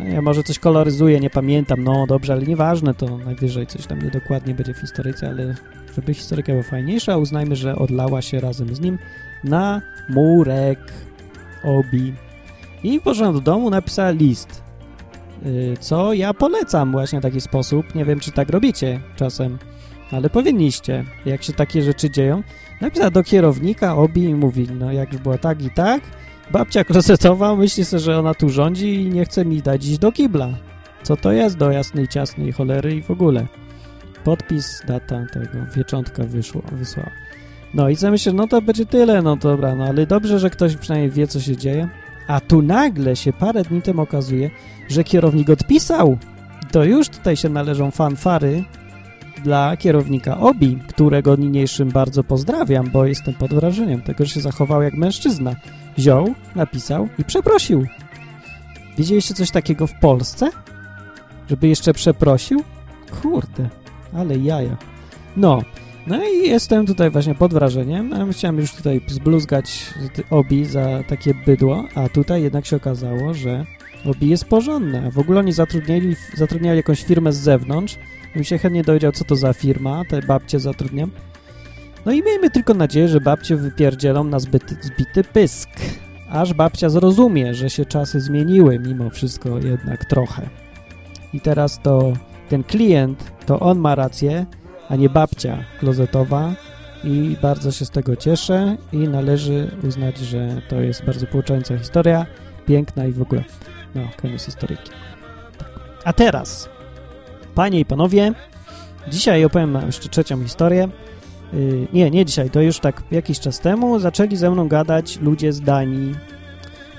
Ja 0.00 0.22
może 0.22 0.42
coś 0.42 0.58
koloryzuję, 0.58 1.20
nie 1.20 1.30
pamiętam, 1.30 1.84
no 1.84 2.06
dobrze, 2.06 2.32
ale 2.32 2.42
nieważne, 2.42 2.94
to 2.94 3.18
najwyżej 3.18 3.66
coś 3.66 3.86
tam 3.86 4.02
niedokładnie 4.02 4.54
będzie 4.54 4.74
w 4.74 4.78
historyce, 4.78 5.28
ale 5.28 5.54
żeby 5.96 6.14
historyka 6.14 6.52
była 6.52 6.64
fajniejsza, 6.64 7.16
uznajmy, 7.16 7.56
że 7.56 7.76
odlała 7.76 8.22
się 8.22 8.40
razem 8.40 8.74
z 8.74 8.80
nim 8.80 8.98
na 9.44 9.82
murek 10.08 10.78
obi. 11.64 12.14
I 12.82 13.00
poszłam 13.00 13.32
do 13.34 13.40
domu, 13.40 13.70
napisała 13.70 14.10
list, 14.10 14.62
y, 15.46 15.76
co 15.80 16.12
ja 16.12 16.34
polecam 16.34 16.92
właśnie 16.92 17.18
w 17.18 17.22
taki 17.22 17.40
sposób. 17.40 17.94
Nie 17.94 18.04
wiem, 18.04 18.20
czy 18.20 18.32
tak 18.32 18.48
robicie 18.48 19.00
czasem, 19.16 19.58
ale 20.10 20.30
powinniście, 20.30 21.04
jak 21.26 21.42
się 21.42 21.52
takie 21.52 21.82
rzeczy 21.82 22.10
dzieją. 22.10 22.42
Napisała 22.80 23.10
do 23.10 23.22
kierownika 23.22 23.96
obi 23.96 24.22
i 24.22 24.34
mówi, 24.34 24.66
no 24.78 24.92
jak 24.92 25.12
już 25.12 25.22
była 25.22 25.38
tak 25.38 25.62
i 25.62 25.70
tak, 25.70 26.02
babcia 26.50 26.84
krosetowa 26.84 27.56
myśli 27.56 27.84
sobie, 27.84 28.00
że 28.00 28.18
ona 28.18 28.34
tu 28.34 28.48
rządzi 28.48 28.94
i 28.94 29.10
nie 29.10 29.24
chce 29.24 29.44
mi 29.44 29.62
dać 29.62 29.86
iść 29.86 29.98
do 29.98 30.12
kibla. 30.12 30.48
Co 31.02 31.16
to 31.16 31.32
jest 31.32 31.56
do 31.56 31.70
jasnej, 31.70 32.08
ciasnej 32.08 32.52
cholery 32.52 32.96
i 32.96 33.02
w 33.02 33.10
ogóle. 33.10 33.46
Podpis, 34.24 34.82
data 34.86 35.26
tego, 35.32 35.66
wieczątka 35.76 36.24
wyszło, 36.24 36.62
wysłała. 36.72 37.10
No 37.74 37.88
i 37.88 37.96
co 37.96 38.10
myślę, 38.10 38.32
no 38.32 38.48
to 38.48 38.62
będzie 38.62 38.86
tyle, 38.86 39.22
no 39.22 39.36
dobra, 39.36 39.74
no 39.74 39.84
ale 39.84 40.06
dobrze, 40.06 40.38
że 40.38 40.50
ktoś 40.50 40.76
przynajmniej 40.76 41.10
wie, 41.10 41.26
co 41.26 41.40
się 41.40 41.56
dzieje. 41.56 41.88
A 42.28 42.40
tu 42.40 42.62
nagle 42.62 43.16
się 43.16 43.32
parę 43.32 43.62
dni 43.62 43.82
temu 43.82 44.02
okazuje, 44.02 44.50
że 44.88 45.04
kierownik 45.04 45.50
odpisał. 45.50 46.18
To 46.72 46.84
już 46.84 47.08
tutaj 47.08 47.36
się 47.36 47.48
należą 47.48 47.90
fanfary 47.90 48.64
dla 49.44 49.76
kierownika 49.76 50.38
OBI, 50.40 50.78
którego 50.88 51.36
niniejszym 51.36 51.88
bardzo 51.88 52.24
pozdrawiam, 52.24 52.90
bo 52.90 53.06
jestem 53.06 53.34
pod 53.34 53.54
wrażeniem 53.54 54.02
tego, 54.02 54.24
że 54.24 54.30
się 54.30 54.40
zachował 54.40 54.82
jak 54.82 54.94
mężczyzna. 54.94 55.56
Wziął, 55.96 56.34
napisał 56.54 57.08
i 57.18 57.24
przeprosił. 57.24 57.86
Widzieliście 58.98 59.34
coś 59.34 59.50
takiego 59.50 59.86
w 59.86 59.94
Polsce? 60.00 60.50
Żeby 61.50 61.68
jeszcze 61.68 61.94
przeprosił? 61.94 62.62
Kurde, 63.22 63.68
ale 64.14 64.38
jaja. 64.38 64.76
No, 65.36 65.62
no 66.06 66.28
i 66.28 66.48
jestem 66.48 66.86
tutaj 66.86 67.10
właśnie 67.10 67.34
pod 67.34 67.52
wrażeniem. 67.52 68.32
Chciałem 68.32 68.58
już 68.58 68.72
tutaj 68.72 69.00
zbluzgać 69.08 69.94
Obi 70.30 70.64
za 70.64 70.86
takie 71.08 71.34
bydło, 71.46 71.84
a 71.94 72.08
tutaj 72.08 72.42
jednak 72.42 72.66
się 72.66 72.76
okazało, 72.76 73.34
że 73.34 73.64
Obi 74.04 74.28
jest 74.28 74.44
porządne. 74.44 75.10
W 75.10 75.18
ogóle 75.18 75.40
oni 75.40 75.52
zatrudniali, 75.52 76.16
zatrudniali 76.34 76.76
jakąś 76.76 77.04
firmę 77.04 77.32
z 77.32 77.36
zewnątrz. 77.36 77.98
Bym 78.34 78.44
się 78.44 78.58
chętnie 78.58 78.82
dowiedział, 78.82 79.12
co 79.12 79.24
to 79.24 79.36
za 79.36 79.52
firma, 79.52 80.02
te 80.10 80.22
babcie 80.22 80.60
zatrudniam. 80.60 81.10
No 82.06 82.12
i 82.12 82.22
miejmy 82.22 82.50
tylko 82.50 82.74
nadzieję, 82.74 83.08
że 83.08 83.20
babcie 83.20 83.56
wypierdzielą 83.56 84.24
na 84.24 84.38
zbyt, 84.38 84.70
zbity 84.80 85.24
pysk. 85.24 85.68
Aż 86.30 86.54
babcia 86.54 86.88
zrozumie, 86.88 87.54
że 87.54 87.70
się 87.70 87.84
czasy 87.84 88.20
zmieniły 88.20 88.78
mimo 88.78 89.10
wszystko 89.10 89.58
jednak 89.58 90.04
trochę. 90.04 90.48
I 91.32 91.40
teraz 91.40 91.80
to 91.82 92.12
ten 92.48 92.64
klient, 92.64 93.32
to 93.46 93.60
on 93.60 93.78
ma 93.78 93.94
rację, 93.94 94.46
a 94.88 94.96
nie 94.96 95.08
babcia 95.08 95.64
klozetowa 95.80 96.54
i 97.04 97.36
bardzo 97.42 97.72
się 97.72 97.84
z 97.84 97.90
tego 97.90 98.16
cieszę 98.16 98.76
i 98.92 98.98
należy 98.98 99.70
uznać, 99.82 100.18
że 100.18 100.62
to 100.68 100.80
jest 100.80 101.04
bardzo 101.04 101.26
pouczająca 101.26 101.78
historia, 101.78 102.26
piękna 102.66 103.06
i 103.06 103.12
w 103.12 103.22
ogóle. 103.22 103.44
No, 103.94 104.02
koniec 104.22 104.44
historyki. 104.44 104.90
A 106.04 106.12
teraz, 106.12 106.68
panie 107.54 107.80
i 107.80 107.84
panowie, 107.84 108.32
dzisiaj 109.08 109.44
opowiem 109.44 109.78
jeszcze 109.86 110.08
trzecią 110.08 110.42
historię. 110.42 110.88
Yy, 111.52 111.86
nie, 111.92 112.10
nie 112.10 112.24
dzisiaj, 112.24 112.50
to 112.50 112.60
już 112.60 112.78
tak 112.78 113.02
jakiś 113.10 113.40
czas 113.40 113.60
temu 113.60 113.98
zaczęli 113.98 114.36
ze 114.36 114.50
mną 114.50 114.68
gadać 114.68 115.20
ludzie 115.20 115.52
z 115.52 115.60
Danii, 115.60 116.14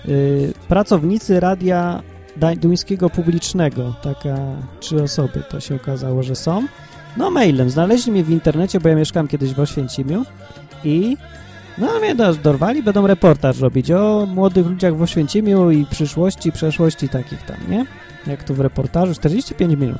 yy, 0.06 0.54
pracownicy 0.68 1.40
radia 1.40 2.02
duńskiego 2.58 3.10
publicznego, 3.10 3.94
taka 4.02 4.38
trzy 4.80 5.04
osoby 5.04 5.44
to 5.50 5.60
się 5.60 5.76
okazało, 5.76 6.24
że 6.24 6.36
są. 6.36 6.68
No 7.18 7.32
mailem, 7.32 7.70
znaleźli 7.70 8.12
mnie 8.12 8.24
w 8.24 8.30
internecie, 8.30 8.80
bo 8.80 8.90
ja 8.90 8.96
mieszkałem 8.96 9.28
kiedyś 9.28 9.54
w 9.54 9.60
Oświęcimiu 9.60 10.26
i 10.84 11.18
no 11.78 12.00
mnie 12.00 12.16
dorwali, 12.44 12.84
będą 12.84 13.08
reportaż 13.08 13.60
robić 13.60 13.92
o 13.92 14.28
młodych 14.36 14.68
ludziach 14.68 14.96
w 14.96 15.02
Oświęcimiu 15.02 15.72
i 15.72 15.86
przyszłości, 15.86 16.52
przeszłości 16.52 17.10
takich 17.10 17.44
tam, 17.44 17.58
nie? 17.70 17.86
Jak 18.28 18.44
tu 18.44 18.56
w 18.56 18.60
reportażu, 18.60 19.14
45 19.14 19.76
minut. 19.76 20.00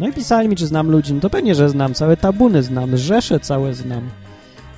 No 0.00 0.08
i 0.08 0.12
pisali 0.12 0.48
mi, 0.48 0.56
czy 0.56 0.66
znam 0.66 0.90
ludzi, 0.90 1.14
no 1.14 1.20
to 1.20 1.30
pewnie, 1.30 1.54
że 1.54 1.68
znam, 1.68 1.94
całe 1.94 2.16
tabuny 2.16 2.62
znam, 2.62 2.96
rzesze 2.96 3.40
całe 3.40 3.74
znam, 3.74 4.10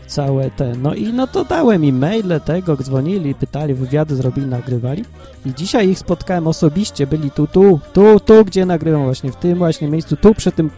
całe 0.06 0.50
te, 0.50 0.72
no 0.76 0.94
i 0.94 1.12
no 1.12 1.26
to 1.26 1.44
dałem 1.44 1.84
im 1.84 1.98
maile 1.98 2.40
tego, 2.44 2.76
dzwonili, 2.76 3.34
pytali, 3.34 3.74
wywiady 3.74 4.16
zrobili, 4.16 4.46
nagrywali. 4.46 5.04
I 5.46 5.54
dzisiaj 5.54 5.88
ich 5.88 5.98
spotkałem 5.98 6.46
osobiście, 6.46 7.06
byli 7.06 7.30
tu, 7.30 7.46
tu, 7.46 7.80
tu, 7.92 8.20
tu, 8.20 8.44
gdzie 8.44 8.66
nagrywam 8.66 9.04
właśnie, 9.04 9.32
w 9.32 9.36
tym 9.36 9.58
właśnie 9.58 9.88
miejscu, 9.88 10.16
tu 10.16 10.34
przy 10.34 10.52
tym 10.52 10.70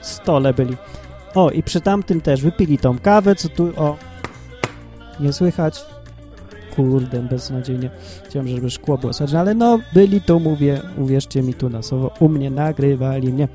stole 0.00 0.54
byli. 0.54 0.76
O, 1.34 1.50
i 1.50 1.62
przy 1.62 1.80
tamtym 1.80 2.20
też 2.20 2.42
wypili 2.42 2.78
tą 2.78 2.98
kawę, 2.98 3.34
co 3.34 3.48
tu, 3.48 3.72
o, 3.76 3.96
nie 5.20 5.32
słychać. 5.32 5.84
Kurde, 6.78 7.22
beznadziejnie. 7.22 7.90
Chciałem, 8.24 8.48
żeby 8.48 8.70
szkło 8.70 8.98
było 8.98 9.12
no 9.32 9.40
ale 9.40 9.54
no, 9.54 9.78
byli 9.92 10.20
tu, 10.20 10.40
mówię, 10.40 10.80
uwierzcie 10.96 11.42
mi 11.42 11.54
tu 11.54 11.68
na 11.68 11.82
słowo, 11.82 12.10
u 12.20 12.28
mnie 12.28 12.50
nagrywali 12.50 13.32
mnie. 13.32 13.48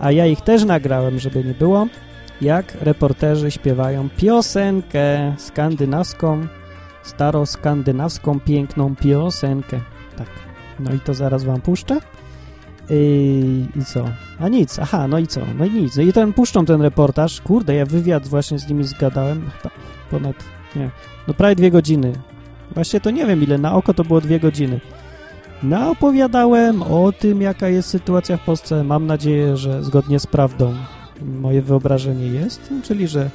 A 0.00 0.12
ja 0.12 0.26
ich 0.26 0.40
też 0.40 0.64
nagrałem, 0.64 1.18
żeby 1.18 1.44
nie 1.44 1.54
było, 1.54 1.86
jak 2.40 2.74
reporterzy 2.80 3.50
śpiewają 3.50 4.08
piosenkę 4.16 5.34
skandynawską, 5.38 6.46
staroskandynawską, 7.02 8.40
piękną 8.40 8.96
piosenkę. 8.96 9.80
Tak, 10.16 10.28
no 10.80 10.94
i 10.94 11.00
to 11.00 11.14
zaraz 11.14 11.44
wam 11.44 11.60
puszczę. 11.60 12.00
I, 12.90 13.66
I 13.76 13.84
co? 13.84 14.04
A 14.40 14.48
nic, 14.48 14.78
aha, 14.78 15.08
no 15.08 15.18
i 15.18 15.26
co? 15.26 15.40
No 15.58 15.64
i 15.64 15.70
nic. 15.70 15.96
No 15.96 16.02
i 16.02 16.12
ten 16.12 16.32
puszczą 16.32 16.64
ten 16.64 16.82
reportaż. 16.82 17.40
Kurde, 17.40 17.74
ja 17.74 17.86
wywiad 17.86 18.28
właśnie 18.28 18.58
z 18.58 18.68
nimi 18.68 18.84
zgadałem. 18.84 19.50
Chyba 19.56 19.74
ponad, 20.10 20.36
nie, 20.76 20.90
no 21.28 21.34
prawie 21.34 21.54
dwie 21.54 21.70
godziny. 21.70 22.12
Właśnie 22.74 23.00
to 23.00 23.10
nie 23.10 23.26
wiem 23.26 23.42
ile, 23.42 23.58
na 23.58 23.74
oko 23.74 23.94
to 23.94 24.04
było 24.04 24.20
dwie 24.20 24.40
godziny. 24.40 24.80
No, 25.62 25.90
opowiadałem 25.90 26.82
o 26.82 27.12
tym, 27.12 27.42
jaka 27.42 27.68
jest 27.68 27.88
sytuacja 27.88 28.36
w 28.36 28.44
Polsce. 28.44 28.84
Mam 28.84 29.06
nadzieję, 29.06 29.56
że 29.56 29.84
zgodnie 29.84 30.20
z 30.20 30.26
prawdą 30.26 30.74
moje 31.22 31.62
wyobrażenie 31.62 32.26
jest, 32.26 32.72
czyli 32.84 33.08
że 33.08 33.30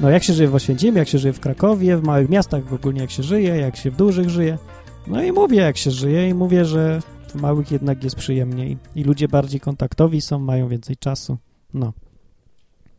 no 0.00 0.10
jak 0.10 0.24
się 0.24 0.32
żyje 0.32 0.48
w 0.48 0.54
Oświęcimiu, 0.54 0.98
jak 0.98 1.08
się 1.08 1.18
żyje 1.18 1.32
w 1.32 1.40
Krakowie, 1.40 1.96
w 1.96 2.02
małych 2.02 2.28
miastach 2.28 2.72
ogólnie 2.72 3.00
jak 3.00 3.10
się 3.10 3.22
żyje, 3.22 3.56
jak 3.56 3.76
się 3.76 3.90
w 3.90 3.96
dużych 3.96 4.30
żyje. 4.30 4.58
No 5.06 5.22
i 5.22 5.32
mówię 5.32 5.56
jak 5.56 5.76
się 5.76 5.90
żyje 5.90 6.28
i 6.28 6.34
mówię, 6.34 6.64
że 6.64 7.00
w 7.28 7.34
małych 7.34 7.72
jednak 7.72 8.04
jest 8.04 8.16
przyjemniej 8.16 8.78
i 8.96 9.04
ludzie 9.04 9.28
bardziej 9.28 9.60
kontaktowi 9.60 10.20
są, 10.20 10.38
mają 10.38 10.68
więcej 10.68 10.96
czasu. 10.96 11.38
No. 11.74 11.92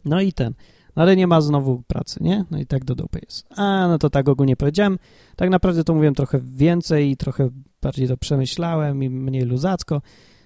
No 0.06 0.22
i 0.22 0.34
ten. 0.34 0.54
No 0.96 1.02
ale 1.02 1.16
nie 1.16 1.28
ma 1.28 1.42
znowu 1.42 1.84
pracy, 1.88 2.20
nie? 2.24 2.46
No 2.52 2.60
i 2.60 2.66
tak 2.66 2.86
do 2.86 2.96
dupy 2.96 3.20
jest. 3.26 3.48
A, 3.56 3.88
no 3.88 3.98
to 3.98 4.10
tak 4.10 4.30
ogólnie 4.30 4.56
powiedziałem. 4.56 5.00
Tak 5.36 5.50
naprawdę 5.50 5.84
to 5.84 5.94
mówiłem 5.94 6.16
trochę 6.16 6.40
więcej 6.40 7.10
i 7.10 7.18
trochę 7.18 7.50
bardziej 7.82 8.08
to 8.08 8.18
przemyślałem 8.18 9.04
i 9.04 9.10
mniej 9.10 9.42
luzacko. 9.42 10.02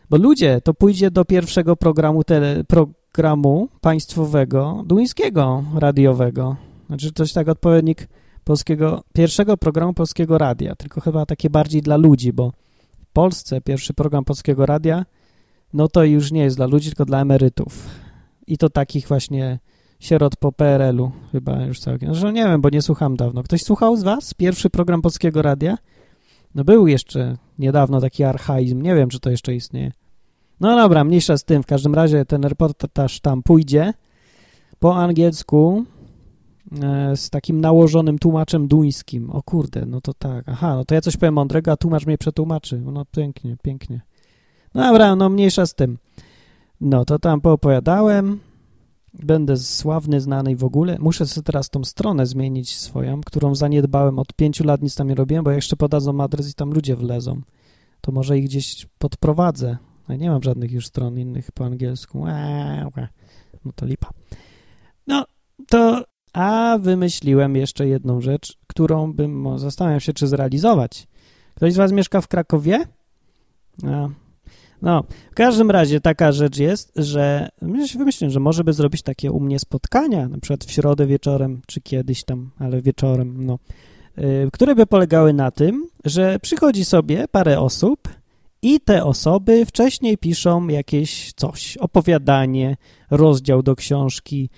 Bo 0.09 0.17
ludzie, 0.17 0.61
to 0.61 0.73
pójdzie 0.73 1.11
do 1.11 1.25
pierwszego 1.25 1.75
programu, 1.75 2.23
tele, 2.23 2.63
programu 2.63 3.69
państwowego, 3.81 4.83
duńskiego, 4.85 5.63
radiowego. 5.75 6.55
Znaczy 6.87 7.11
coś 7.11 7.33
tak 7.33 7.47
odpowiednik 7.47 8.07
polskiego, 8.43 9.03
pierwszego 9.13 9.57
programu 9.57 9.93
polskiego 9.93 10.37
radia, 10.37 10.75
tylko 10.75 11.01
chyba 11.01 11.25
takie 11.25 11.49
bardziej 11.49 11.81
dla 11.81 11.97
ludzi, 11.97 12.33
bo 12.33 12.51
Polsce 13.17 13.61
pierwszy 13.61 13.93
program 13.93 14.25
Polskiego 14.25 14.65
Radia, 14.65 15.05
no 15.73 15.87
to 15.87 16.03
już 16.03 16.31
nie 16.31 16.41
jest 16.41 16.57
dla 16.57 16.65
ludzi, 16.65 16.87
tylko 16.87 17.05
dla 17.05 17.21
emerytów. 17.21 17.89
I 18.47 18.57
to 18.57 18.69
takich 18.69 19.07
właśnie 19.07 19.59
sierot 19.99 20.35
po 20.35 20.51
PRL-u 20.51 21.11
chyba 21.31 21.65
już 21.65 21.79
całkiem. 21.79 22.13
Że 22.13 22.33
nie 22.33 22.43
wiem, 22.43 22.61
bo 22.61 22.69
nie 22.69 22.81
słucham 22.81 23.15
dawno. 23.15 23.43
Ktoś 23.43 23.63
słuchał 23.63 23.97
z 23.97 24.03
was 24.03 24.33
pierwszy 24.33 24.69
program 24.69 25.01
Polskiego 25.01 25.41
Radia? 25.41 25.77
No 26.55 26.63
był 26.63 26.87
jeszcze 26.87 27.37
niedawno 27.59 28.01
taki 28.01 28.23
archaizm. 28.23 28.81
Nie 28.81 28.95
wiem, 28.95 29.09
czy 29.09 29.19
to 29.19 29.29
jeszcze 29.29 29.55
istnieje. 29.55 29.91
No 30.59 30.75
dobra, 30.75 31.03
mniejsza 31.03 31.37
z 31.37 31.43
tym. 31.43 31.63
W 31.63 31.65
każdym 31.65 31.95
razie 31.95 32.25
ten 32.25 32.43
reportaż 32.43 33.19
tam 33.19 33.43
pójdzie 33.43 33.93
po 34.79 34.95
angielsku 34.95 35.85
E, 36.83 37.17
z 37.17 37.29
takim 37.29 37.61
nałożonym 37.61 38.19
tłumaczem 38.19 38.67
duńskim. 38.67 39.29
O 39.29 39.43
kurde, 39.43 39.85
no 39.85 40.01
to 40.01 40.13
tak, 40.13 40.49
aha, 40.49 40.75
no 40.75 40.85
to 40.85 40.95
ja 40.95 41.01
coś 41.01 41.17
powiem 41.17 41.33
mądrego, 41.33 41.71
a 41.71 41.77
tłumacz 41.77 42.05
mnie 42.05 42.17
przetłumaczy. 42.17 42.81
No 42.81 43.05
pięknie, 43.05 43.57
pięknie. 43.61 44.01
No 44.73 44.83
dobra, 44.83 45.15
no 45.15 45.29
mniejsza 45.29 45.65
z 45.65 45.73
tym. 45.73 45.97
No, 46.81 47.05
to 47.05 47.19
tam 47.19 47.41
poopowiadałem. 47.41 48.39
Będę 49.23 49.57
sławny, 49.57 50.21
znany 50.21 50.55
w 50.55 50.63
ogóle. 50.63 50.97
Muszę 50.99 51.25
sobie 51.25 51.43
teraz 51.45 51.69
tą 51.69 51.83
stronę 51.83 52.25
zmienić 52.25 52.77
swoją, 52.77 53.21
którą 53.21 53.55
zaniedbałem. 53.55 54.19
Od 54.19 54.33
pięciu 54.33 54.63
lat 54.63 54.81
nic 54.81 54.95
tam 54.95 55.07
nie 55.07 55.15
robiłem, 55.15 55.43
bo 55.43 55.51
jeszcze 55.51 55.75
podadzą 55.75 56.21
adres 56.21 56.51
i 56.51 56.53
tam 56.53 56.71
ludzie 56.71 56.95
wlezą. 56.95 57.41
To 58.01 58.11
może 58.11 58.37
ich 58.37 58.45
gdzieś 58.45 58.87
podprowadzę. 58.97 59.77
Ja 60.09 60.15
nie 60.15 60.29
mam 60.29 60.43
żadnych 60.43 60.71
już 60.71 60.87
stron 60.87 61.19
innych 61.19 61.51
po 61.51 61.65
angielsku. 61.65 62.27
Eee, 62.27 62.85
no 63.65 63.71
to 63.75 63.85
lipa. 63.85 64.09
No, 65.07 65.25
to... 65.69 66.03
A 66.33 66.77
wymyśliłem 66.81 67.55
jeszcze 67.55 67.87
jedną 67.87 68.21
rzecz, 68.21 68.57
którą 68.67 69.13
bym... 69.13 69.59
Zastanawiam 69.59 69.99
się, 69.99 70.13
czy 70.13 70.27
zrealizować. 70.27 71.07
Ktoś 71.55 71.73
z 71.73 71.77
was 71.77 71.91
mieszka 71.91 72.21
w 72.21 72.27
Krakowie? 72.27 72.85
No, 73.83 74.11
no, 74.81 75.03
w 75.31 75.35
każdym 75.35 75.71
razie 75.71 76.01
taka 76.01 76.31
rzecz 76.31 76.57
jest, 76.57 76.91
że 76.95 77.49
wymyśliłem, 77.97 78.31
że 78.31 78.39
może 78.39 78.63
by 78.63 78.73
zrobić 78.73 79.01
takie 79.01 79.31
u 79.31 79.39
mnie 79.39 79.59
spotkania, 79.59 80.27
na 80.27 80.39
przykład 80.39 80.65
w 80.65 80.71
środę 80.71 81.07
wieczorem, 81.07 81.61
czy 81.67 81.81
kiedyś 81.81 82.23
tam, 82.23 82.51
ale 82.59 82.81
wieczorem, 82.81 83.45
no, 83.45 83.59
y, 84.17 84.49
które 84.53 84.75
by 84.75 84.85
polegały 84.85 85.33
na 85.33 85.51
tym, 85.51 85.87
że 86.05 86.39
przychodzi 86.39 86.85
sobie 86.85 87.27
parę 87.27 87.59
osób 87.59 88.09
i 88.61 88.79
te 88.79 89.03
osoby 89.03 89.65
wcześniej 89.65 90.17
piszą 90.17 90.67
jakieś 90.67 91.33
coś, 91.33 91.77
opowiadanie, 91.77 92.77
rozdział 93.11 93.63
do 93.63 93.75
książki, 93.75 94.49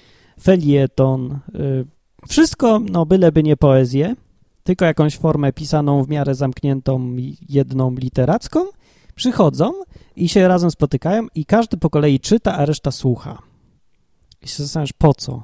felieton, 0.41 1.39
y, 1.55 1.85
wszystko, 2.27 2.79
no 2.79 3.05
byleby 3.05 3.43
nie 3.43 3.57
poezję, 3.57 4.15
tylko 4.63 4.85
jakąś 4.85 5.17
formę 5.17 5.53
pisaną 5.53 6.03
w 6.03 6.09
miarę 6.09 6.35
zamkniętą 6.35 7.15
jedną 7.49 7.95
literacką, 7.95 8.65
przychodzą 9.15 9.71
i 10.23 10.29
się 10.29 10.47
razem 10.47 10.71
spotykają 10.71 11.27
i 11.35 11.45
każdy 11.45 11.77
po 11.77 11.89
kolei 11.89 12.19
czyta, 12.19 12.57
a 12.57 12.65
reszta 12.65 12.91
słucha. 12.91 13.41
I 14.41 14.47
się 14.47 14.63
zastanawiasz, 14.63 14.93
po 14.93 15.13
co? 15.13 15.43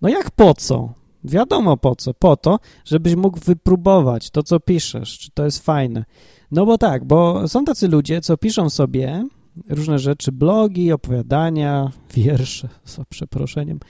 No 0.00 0.08
jak 0.08 0.30
po 0.30 0.54
co? 0.54 0.94
Wiadomo 1.24 1.76
po 1.76 1.96
co. 1.96 2.14
Po 2.14 2.36
to, 2.36 2.58
żebyś 2.84 3.14
mógł 3.14 3.38
wypróbować 3.40 4.30
to, 4.30 4.42
co 4.42 4.60
piszesz, 4.60 5.18
czy 5.18 5.30
to 5.30 5.44
jest 5.44 5.64
fajne. 5.64 6.04
No 6.50 6.66
bo 6.66 6.78
tak, 6.78 7.04
bo 7.04 7.48
są 7.48 7.64
tacy 7.64 7.88
ludzie, 7.88 8.20
co 8.20 8.36
piszą 8.36 8.70
sobie 8.70 9.24
różne 9.68 9.98
rzeczy, 9.98 10.32
blogi, 10.32 10.92
opowiadania, 10.92 11.90
wiersze, 12.14 12.68
z 12.84 12.98
przeproszeniem 13.08 13.80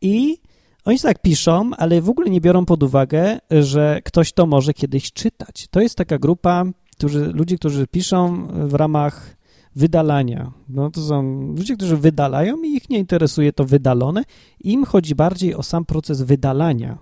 i 0.00 0.38
oni 0.84 0.98
tak 0.98 1.22
piszą, 1.22 1.70
ale 1.78 2.00
w 2.00 2.08
ogóle 2.08 2.30
nie 2.30 2.40
biorą 2.40 2.64
pod 2.66 2.82
uwagę, 2.82 3.38
że 3.50 4.00
ktoś 4.04 4.32
to 4.32 4.46
może 4.46 4.74
kiedyś 4.74 5.12
czytać. 5.12 5.66
To 5.70 5.80
jest 5.80 5.96
taka 5.96 6.18
grupa 6.18 6.64
którzy, 7.02 7.24
ludzi, 7.24 7.58
którzy 7.58 7.86
piszą 7.86 8.46
w 8.46 8.74
ramach 8.74 9.36
wydalania. 9.76 10.52
No 10.68 10.90
to 10.90 11.00
są 11.00 11.46
ludzie, 11.56 11.76
którzy 11.76 11.96
wydalają 11.96 12.62
i 12.62 12.68
ich 12.68 12.90
nie 12.90 12.98
interesuje 12.98 13.52
to 13.52 13.64
wydalone. 13.64 14.24
Im 14.60 14.84
chodzi 14.84 15.14
bardziej 15.14 15.54
o 15.54 15.62
sam 15.62 15.84
proces 15.84 16.22
wydalania 16.22 16.98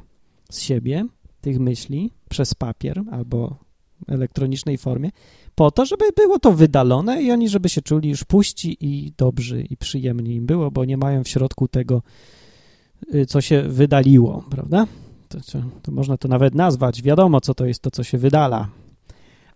z 0.51 0.61
siebie 0.61 1.07
tych 1.41 1.61
myśli 1.61 2.11
przez 2.29 2.55
papier 2.55 3.03
albo 3.11 3.57
elektronicznej 4.09 4.79
formie, 4.79 5.11
po 5.55 5.71
to, 5.71 5.87
żeby 5.87 6.05
było 6.17 6.39
to 6.39 6.53
wydalone 6.53 7.23
i 7.23 7.31
oni, 7.31 7.49
żeby 7.49 7.69
się 7.69 7.83
czuli 7.83 8.09
już 8.09 8.25
puści 8.25 8.77
i 8.81 9.13
dobrzy 9.17 9.63
i 9.63 9.77
przyjemni 9.77 10.35
im 10.35 10.47
było, 10.47 10.71
bo 10.71 10.85
nie 10.85 10.97
mają 10.97 11.25
w 11.25 11.29
środku 11.29 11.69
tego, 11.69 12.03
y, 13.15 13.27
co 13.27 13.41
się 13.41 13.63
wydaliło, 13.63 14.45
prawda? 14.51 14.87
To, 15.29 15.39
to 15.83 15.93
można 15.93 16.17
to 16.17 16.29
nawet 16.29 16.55
nazwać. 16.55 17.03
Wiadomo, 17.03 17.41
co 17.41 17.55
to 17.55 17.67
jest 17.67 17.83
to, 17.83 17.91
co 17.91 18.05
się 18.05 18.19
wydala. 18.19 18.69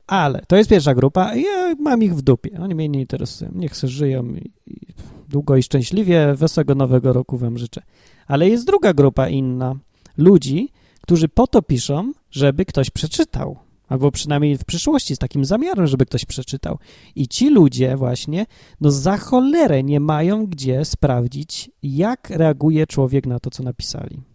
Ale 0.07 0.43
to 0.49 0.57
jest 0.57 0.71
pierwsza 0.71 0.95
grupa 0.95 1.37
ja 1.37 1.75
mam 1.79 2.03
ich 2.03 2.15
w 2.15 2.23
dupie. 2.23 2.59
Oni 2.61 2.75
mnie 2.75 2.89
nie 2.89 3.01
interesują. 3.01 3.51
Niech 3.55 3.77
sobie 3.77 3.91
żyją 3.91 4.25
i 4.67 4.85
długo 5.29 5.57
i 5.57 5.63
szczęśliwie. 5.63 6.35
Wesołego 6.35 6.75
nowego 6.75 7.13
roku 7.13 7.39
wam 7.39 7.59
życzę. 7.59 7.83
Ale 8.27 8.49
jest 8.49 8.67
druga 8.67 8.93
grupa 8.95 9.29
inna. 9.29 9.75
Ludzi, 10.17 10.69
którzy 11.01 11.29
po 11.29 11.47
to 11.47 11.63
piszą, 11.63 12.13
żeby 12.31 12.65
ktoś 12.65 12.91
przeczytał. 12.91 13.57
Albo 13.89 14.11
przynajmniej 14.11 14.59
w 14.59 14.65
przyszłości 14.65 15.17
z 15.17 15.19
takim 15.19 15.45
zamiarem, 15.45 15.87
żeby 15.87 16.07
ktoś 16.07 16.25
przeczytał. 16.25 16.79
I 17.15 17.29
ci 17.29 17.51
ludzie 17.51 17.97
właśnie, 17.97 18.47
no 18.81 18.91
za 18.91 19.19
cholerę 19.19 19.83
nie 19.83 20.01
mają 20.01 20.47
gdzie 20.47 20.85
sprawdzić, 20.85 21.71
jak 21.83 22.31
reaguje 22.31 22.87
człowiek 22.87 23.27
na 23.27 23.41
to, 23.41 23.51
co 23.51 23.63
napisali. 23.63 24.34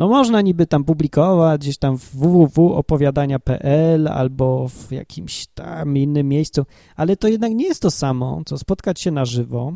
No 0.00 0.08
można 0.08 0.40
niby 0.40 0.66
tam 0.66 0.84
publikować 0.84 1.60
gdzieś 1.60 1.78
tam 1.78 1.98
w 1.98 2.16
www.opowiadania.pl 2.16 4.08
albo 4.08 4.68
w 4.68 4.92
jakimś 4.92 5.46
tam 5.46 5.96
innym 5.96 6.28
miejscu, 6.28 6.66
ale 6.96 7.16
to 7.16 7.28
jednak 7.28 7.52
nie 7.52 7.64
jest 7.64 7.82
to 7.82 7.90
samo, 7.90 8.42
co 8.46 8.58
spotkać 8.58 9.00
się 9.00 9.10
na 9.10 9.24
żywo, 9.24 9.72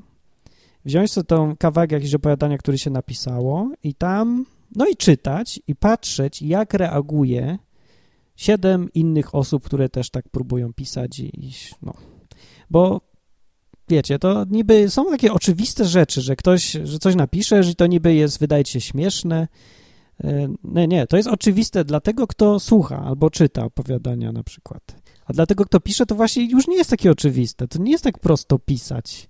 wziąć 0.85 1.13
sobie 1.13 1.25
tą 1.25 1.57
kawałek 1.57 1.93
jakiegoś 1.93 2.15
opowiadania, 2.15 2.59
który 2.59 2.79
się 2.79 2.91
napisało 2.91 3.71
i 3.83 3.95
tam, 3.95 4.47
no 4.77 4.87
i 4.87 4.97
czytać 4.97 5.61
i 5.67 5.77
patrzeć, 5.77 6.43
jak 6.43 6.75
reaguje 6.75 7.59
siedem 8.37 8.93
innych 8.95 9.35
osób, 9.35 9.65
które 9.65 9.89
też 9.89 10.11
tak 10.11 10.29
próbują 10.29 10.73
pisać 10.73 11.19
i, 11.19 11.53
no, 11.83 11.95
bo 12.71 13.01
wiecie, 13.89 14.19
to 14.19 14.45
niby 14.51 14.91
są 14.91 15.11
takie 15.11 15.33
oczywiste 15.33 15.85
rzeczy, 15.85 16.21
że 16.21 16.37
ktoś, 16.37 16.77
że 16.85 16.99
coś 16.99 17.15
napisze, 17.15 17.63
że 17.63 17.75
to 17.75 17.87
niby 17.87 18.15
jest, 18.15 18.41
wydaje 18.41 18.65
się 18.65 18.81
śmieszne, 18.81 19.49
nie, 20.64 20.88
nie, 20.88 21.07
to 21.07 21.16
jest 21.16 21.29
oczywiste 21.29 21.85
dla 21.85 22.00
tego, 22.00 22.27
kto 22.27 22.61
słucha 22.61 23.03
albo 23.05 23.31
czyta 23.31 23.64
opowiadania 23.64 24.33
na 24.33 24.42
przykład. 24.42 24.83
A 25.27 25.33
dla 25.33 25.46
tego, 25.46 25.64
kto 25.64 25.81
pisze, 25.81 26.07
to 26.07 26.14
właśnie 26.14 26.50
już 26.50 26.68
nie 26.68 26.77
jest 26.77 26.90
takie 26.90 27.11
oczywiste. 27.11 27.68
To 27.68 27.79
nie 27.83 27.92
jest 27.92 28.05
tak 28.05 28.18
prosto 28.18 28.59
pisać. 28.59 29.29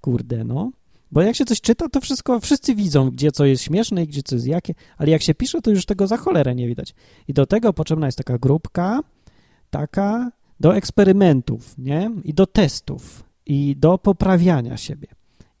Kurde, 0.00 0.44
no. 0.44 0.70
Bo 1.12 1.22
jak 1.22 1.36
się 1.36 1.44
coś 1.44 1.60
czyta, 1.60 1.88
to 1.88 2.00
wszystko, 2.00 2.40
wszyscy 2.40 2.74
widzą, 2.74 3.10
gdzie 3.10 3.32
co 3.32 3.44
jest 3.44 3.62
śmieszne 3.62 4.04
i 4.04 4.06
gdzie 4.06 4.22
co 4.22 4.34
jest 4.34 4.46
jakie, 4.46 4.74
ale 4.98 5.10
jak 5.10 5.22
się 5.22 5.34
pisze, 5.34 5.62
to 5.62 5.70
już 5.70 5.86
tego 5.86 6.06
za 6.06 6.16
cholerę 6.16 6.54
nie 6.54 6.66
widać. 6.66 6.94
I 7.28 7.32
do 7.32 7.46
tego 7.46 7.72
potrzebna 7.72 8.06
jest 8.06 8.18
taka 8.18 8.38
grupka, 8.38 9.00
taka 9.70 10.32
do 10.60 10.76
eksperymentów, 10.76 11.78
nie? 11.78 12.10
I 12.24 12.34
do 12.34 12.46
testów, 12.46 13.24
i 13.46 13.76
do 13.76 13.98
poprawiania 13.98 14.76
siebie. 14.76 15.08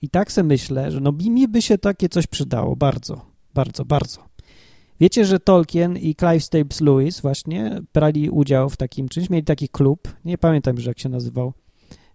I 0.02 0.08
tak 0.08 0.32
sobie 0.32 0.48
myślę, 0.48 0.90
że 0.90 1.00
no 1.00 1.12
mi 1.12 1.48
by 1.48 1.62
się 1.62 1.78
takie 1.78 2.08
coś 2.08 2.26
przydało 2.26 2.76
bardzo, 2.76 3.26
bardzo, 3.54 3.84
bardzo. 3.84 4.25
Wiecie, 5.00 5.24
że 5.24 5.40
Tolkien 5.40 5.96
i 5.96 6.14
Clive 6.14 6.44
Staples 6.44 6.80
Lewis 6.80 7.20
właśnie 7.20 7.82
brali 7.94 8.30
udział 8.30 8.70
w 8.70 8.76
takim 8.76 9.08
czymś, 9.08 9.30
mieli 9.30 9.44
taki 9.44 9.68
klub, 9.68 10.14
nie 10.24 10.38
pamiętam 10.38 10.76
już 10.76 10.86
jak 10.86 10.98
się 10.98 11.08
nazywał, 11.08 11.52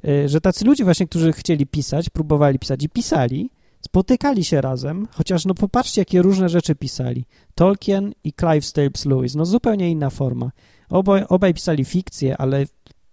y, 0.08 0.30
że 0.30 0.41
tacy 0.41 0.65
ludzie 0.65 0.84
właśnie, 0.84 1.08
którzy 1.08 1.34
chcieli 1.34 1.67
pisać, 1.67 2.10
próbowali 2.10 2.60
pisać 2.60 2.84
i 2.84 2.89
pisali, 2.89 3.50
spotykali 3.82 4.44
się 4.44 4.62
razem, 4.62 5.08
chociaż 5.12 5.46
no 5.46 5.54
popatrzcie, 5.54 6.02
jakie 6.02 6.22
różne 6.22 6.50
rzeczy 6.50 6.76
pisali. 6.76 7.26
Tolkien 7.56 8.13
i 8.24 8.34
Clive 8.34 8.65
Staples 8.65 9.06
Lewis, 9.06 9.36
no 9.36 9.46
zupełnie 9.46 9.91
inna 9.91 10.10
forma. 10.10 10.52
Obaj, 10.89 11.24
obaj 11.30 11.54
pisali 11.54 11.86
fikcję, 11.86 12.38
ale 12.38 12.65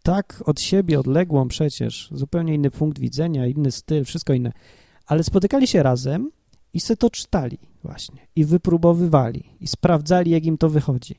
tak 0.03 0.43
od 0.47 0.61
siebie 0.61 1.01
odległą 1.01 1.49
przecież, 1.49 2.09
zupełnie 2.13 2.55
inny 2.55 2.71
punkt 2.71 2.99
widzenia, 2.99 3.47
inny 3.47 3.73
styl, 3.73 4.05
wszystko 4.05 4.33
inne. 4.33 4.53
Ale 5.07 5.25
spotykali 5.25 5.67
się 5.67 5.83
razem 5.83 6.31
i 6.75 6.81
se 6.81 6.97
to 6.97 7.11
czytali 7.11 7.59
właśnie 7.85 8.27
i 8.37 8.45
wypróbowywali 8.45 9.45
i 9.61 9.67
sprawdzali, 9.67 10.31
jak 10.31 10.45
im 10.45 10.59
to 10.59 10.69
wychodzi. 10.69 11.15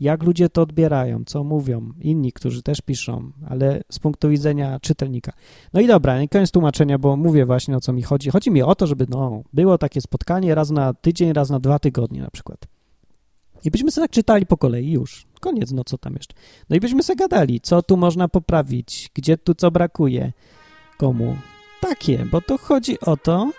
Jak 0.00 0.22
ludzie 0.22 0.48
to 0.48 0.62
odbierają, 0.62 1.24
co 1.26 1.44
mówią 1.44 1.92
inni, 2.00 2.32
którzy 2.32 2.62
też 2.62 2.80
piszą, 2.80 3.32
ale 3.48 3.82
z 3.90 3.98
punktu 3.98 4.28
widzenia 4.28 4.80
czytelnika. 4.80 5.32
No 5.72 5.80
i 5.80 5.86
dobra, 5.86 6.18
koniec 6.30 6.50
tłumaczenia, 6.50 6.98
bo 6.98 7.16
mówię 7.16 7.46
właśnie 7.46 7.76
o 7.76 7.80
co 7.80 7.92
mi 7.92 8.02
chodzi. 8.02 8.30
Chodzi 8.30 8.50
mi 8.50 8.62
o 8.62 8.74
to, 8.74 8.86
żeby 8.86 9.06
no, 9.08 9.42
było 9.52 9.78
takie 9.78 10.00
spotkanie 10.00 10.54
raz 10.54 10.70
na 10.70 10.94
tydzień, 10.94 11.32
raz 11.32 11.50
na 11.50 11.60
dwa 11.60 11.78
tygodnie 11.78 12.22
na 12.22 12.30
przykład. 12.30 12.66
I 13.64 13.70
byśmy 13.70 13.90
sobie 13.90 14.04
tak 14.04 14.10
czytali 14.10 14.46
po 14.46 14.56
kolei 14.56 14.90
już. 14.90 15.26
Koniec, 15.40 15.72
no 15.72 15.84
co 15.84 15.98
tam 15.98 16.14
jeszcze. 16.14 16.34
No 16.70 16.76
i 16.76 16.80
byśmy 16.80 17.02
sobie 17.02 17.16
gadali, 17.16 17.60
co 17.60 17.82
tu 17.82 17.96
można 17.96 18.28
poprawić, 18.28 19.10
gdzie 19.14 19.38
tu 19.38 19.54
co 19.54 19.70
brakuje, 19.70 20.32
komu. 20.98 21.36
Takie, 21.80 22.26
bo 22.30 22.40
to 22.40 22.58
chodzi 22.58 23.00
o 23.00 23.16
to, 23.16 23.50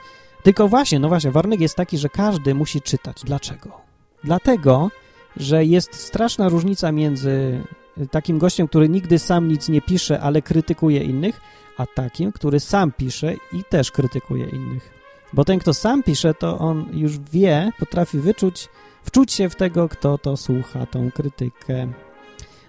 tylko 0.44 0.68
właśnie, 0.68 1.00
no 1.00 1.08
właśnie, 1.08 1.32
warunek 1.32 1.62
jest 1.62 1.76
taki, 1.76 1.98
że 1.98 2.10
każdy 2.10 2.56
musi 2.56 2.82
czytać. 2.82 3.22
Dlaczego? 3.24 3.82
Dlatego, 4.24 4.90
że 5.38 5.66
jest 5.66 5.96
straszna 5.96 6.50
różnica 6.50 6.92
między 6.92 7.64
takim 8.12 8.40
gościem, 8.40 8.68
który 8.68 8.90
nigdy 8.90 9.20
sam 9.20 9.48
nic 9.48 9.70
nie 9.70 9.82
pisze, 9.82 10.20
ale 10.20 10.42
krytykuje 10.42 11.04
innych, 11.04 11.42
a 11.78 11.86
takim, 11.86 12.32
który 12.32 12.60
sam 12.60 12.92
pisze 12.92 13.34
i 13.34 13.64
też 13.70 13.92
krytykuje 13.92 14.46
innych. 14.46 14.90
Bo 15.34 15.46
ten, 15.46 15.60
kto 15.60 15.74
sam 15.74 16.04
pisze, 16.04 16.34
to 16.34 16.60
on 16.60 16.86
już 16.94 17.20
wie, 17.20 17.72
potrafi 17.80 18.20
wyczuć, 18.20 18.70
wczuć 19.04 19.34
się 19.34 19.50
w 19.50 19.56
tego, 19.56 19.90
kto 19.90 20.18
to 20.18 20.38
słucha, 20.38 20.86
tą 20.86 21.12
krytykę. 21.12 21.88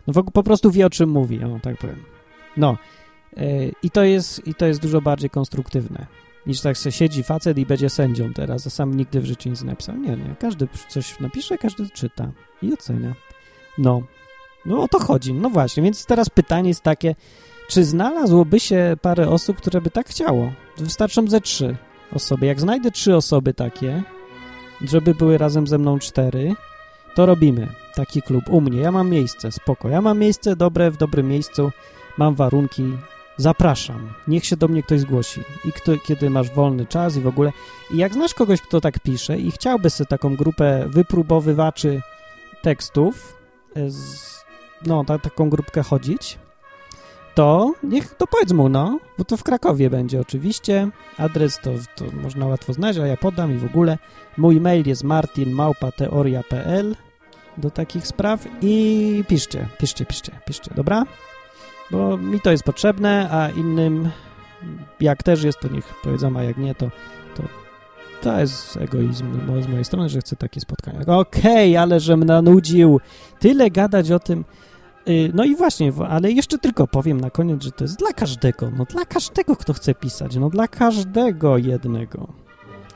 No 0.07 0.23
po 0.23 0.43
prostu 0.43 0.71
wie, 0.71 0.87
o 0.87 0.91
czym 0.91 1.11
mówi, 1.11 1.45
o 1.45 1.61
tak 1.63 1.77
powiem. 1.77 2.05
No, 2.57 2.77
yy, 3.37 3.73
i 3.83 3.91
to 3.91 4.05
jest, 4.05 4.47
i 4.47 4.55
to 4.55 4.67
jest 4.67 4.81
dużo 4.81 5.01
bardziej 5.01 5.31
konstruktywne 5.31 6.07
niż 6.47 6.61
tak 6.61 6.77
się 6.77 6.93
siedzi 6.93 7.23
facet 7.23 7.59
i 7.59 7.67
będzie 7.67 7.91
sędzią 7.91 8.33
teraz, 8.33 8.67
a 8.67 8.71
sam 8.71 8.95
nigdy 8.95 9.21
w 9.21 9.25
życiu 9.25 9.51
nic 9.51 9.63
napisał. 9.63 9.97
Nie, 9.97 10.17
nie, 10.17 10.35
każdy 10.41 10.69
coś 10.89 11.21
napisze, 11.21 11.59
każdy 11.59 11.91
czyta 11.91 12.33
i 12.63 12.73
ocenia. 12.73 13.15
No, 13.79 14.03
no 14.67 14.83
o 14.83 14.89
to 14.89 14.99
chodzi. 14.99 15.35
No 15.35 15.51
właśnie, 15.51 15.83
więc 15.83 16.07
teraz 16.07 16.31
pytanie 16.31 16.69
jest 16.69 16.83
takie, 16.83 17.15
Czy 17.69 17.85
znalazłoby 17.85 18.61
się 18.61 18.97
parę 19.03 19.29
osób, 19.29 19.57
które 19.57 19.81
by 19.81 19.91
tak 19.91 20.09
chciało? 20.09 20.53
Wystarczą 20.79 21.29
ze 21.29 21.41
trzy 21.41 21.77
osoby. 22.13 22.47
Jak 22.47 22.61
znajdę 22.61 22.91
trzy 22.91 23.17
osoby 23.17 23.55
takie, 23.55 24.03
żeby 24.81 25.15
były 25.15 25.39
razem 25.39 25.67
ze 25.67 25.79
mną 25.79 25.99
cztery, 25.99 26.55
to 27.15 27.27
robimy 27.27 27.69
taki 27.95 28.23
klub 28.23 28.45
u 28.51 28.61
mnie. 28.61 28.81
Ja 28.81 28.93
mam 28.93 29.11
miejsce, 29.11 29.53
spoko. 29.53 29.89
Ja 29.89 30.01
mam 30.01 30.19
miejsce 30.19 30.57
dobre, 30.57 30.91
w 30.91 30.97
dobrym 30.97 31.29
miejscu, 31.29 31.73
mam 32.19 32.35
warunki, 32.35 32.85
zapraszam. 33.37 34.13
Niech 34.29 34.45
się 34.45 34.57
do 34.57 34.69
mnie 34.69 34.83
ktoś 34.83 35.01
zgłosi. 35.01 35.41
I 35.65 35.73
kto, 35.73 35.93
kiedy 36.07 36.31
masz 36.31 36.51
wolny 36.51 36.87
czas 36.87 37.17
i 37.17 37.21
w 37.21 37.27
ogóle. 37.27 37.53
I 37.91 37.97
jak 37.97 38.15
znasz 38.15 38.35
kogoś, 38.35 38.61
kto 38.63 38.81
tak 38.81 38.99
pisze 38.99 39.39
i 39.39 39.51
chciałby 39.51 39.91
sobie 39.91 40.09
taką 40.09 40.37
grupę 40.37 40.85
wypróbowywaczy 40.89 42.01
tekstów, 42.63 43.37
e, 43.77 43.91
z, 43.91 44.45
no, 44.87 45.05
ta, 45.05 45.19
taką 45.19 45.51
grupkę 45.51 45.83
chodzić, 45.83 46.39
to 47.35 47.73
niech 47.83 48.15
to 48.15 48.27
powiedz 48.27 48.53
mu, 48.53 48.69
no, 48.69 48.99
bo 49.19 49.25
to 49.25 49.37
w 49.37 49.43
Krakowie 49.43 49.91
będzie 49.91 50.21
oczywiście. 50.21 50.89
Adres 51.19 51.61
to, 51.63 51.71
to 51.97 52.05
można 52.23 52.47
łatwo 52.47 52.73
znaleźć, 52.73 53.01
a 53.01 53.07
ja 53.07 53.17
podam 53.17 53.53
i 53.55 53.59
w 53.59 53.65
ogóle. 53.65 53.99
Mój 54.37 54.61
mail 54.61 54.89
jest 54.89 55.05
martinmałpateoria.pl 55.05 56.97
do 57.57 57.71
takich 57.71 58.07
spraw 58.07 58.47
i 58.63 59.25
piszcie, 59.29 59.69
piszcie, 59.79 60.07
piszcie, 60.07 60.33
piszcie, 60.47 60.71
dobra? 60.75 61.05
Bo 61.91 62.17
mi 62.17 62.41
to 62.41 62.51
jest 62.51 62.65
potrzebne, 62.65 63.29
a 63.31 63.49
innym 63.49 64.11
jak 65.01 65.23
też 65.23 65.45
jest, 65.45 65.61
to 65.61 65.69
niech 65.69 65.95
powiedzą, 66.03 66.37
a 66.37 66.43
jak 66.43 66.57
nie, 66.57 66.75
to 66.75 66.91
to, 67.37 67.43
to 68.23 68.41
jest 68.41 68.77
egoizm 68.77 69.27
z 69.63 69.69
mojej 69.69 69.85
strony, 69.85 70.09
że 70.09 70.21
chcę 70.21 70.37
takie 70.37 70.61
spotkania. 70.61 71.01
Okej, 71.01 71.71
okay, 71.71 71.81
ale 71.81 72.01
żem 72.01 72.25
nanudził. 72.25 73.01
Tyle 73.39 73.71
gadać 73.71 74.11
o 74.11 74.19
tym. 74.19 74.45
Y, 75.09 75.31
no 75.35 75.45
i 75.45 75.57
właśnie, 75.57 75.93
ale 76.09 76.33
jeszcze 76.33 76.59
tylko 76.59 76.87
powiem 76.87 77.21
na 77.21 77.31
koniec, 77.31 77.63
że 77.63 77.71
to 77.71 77.85
jest 77.85 77.99
dla 77.99 78.13
każdego, 78.13 78.71
no 78.77 78.85
dla 78.85 79.05
każdego, 79.05 79.57
kto 79.57 79.73
chce 79.73 79.95
pisać, 79.95 80.37
no 80.37 80.51
dla 80.51 80.69
każdego 80.69 81.59
jednego. 81.59 82.29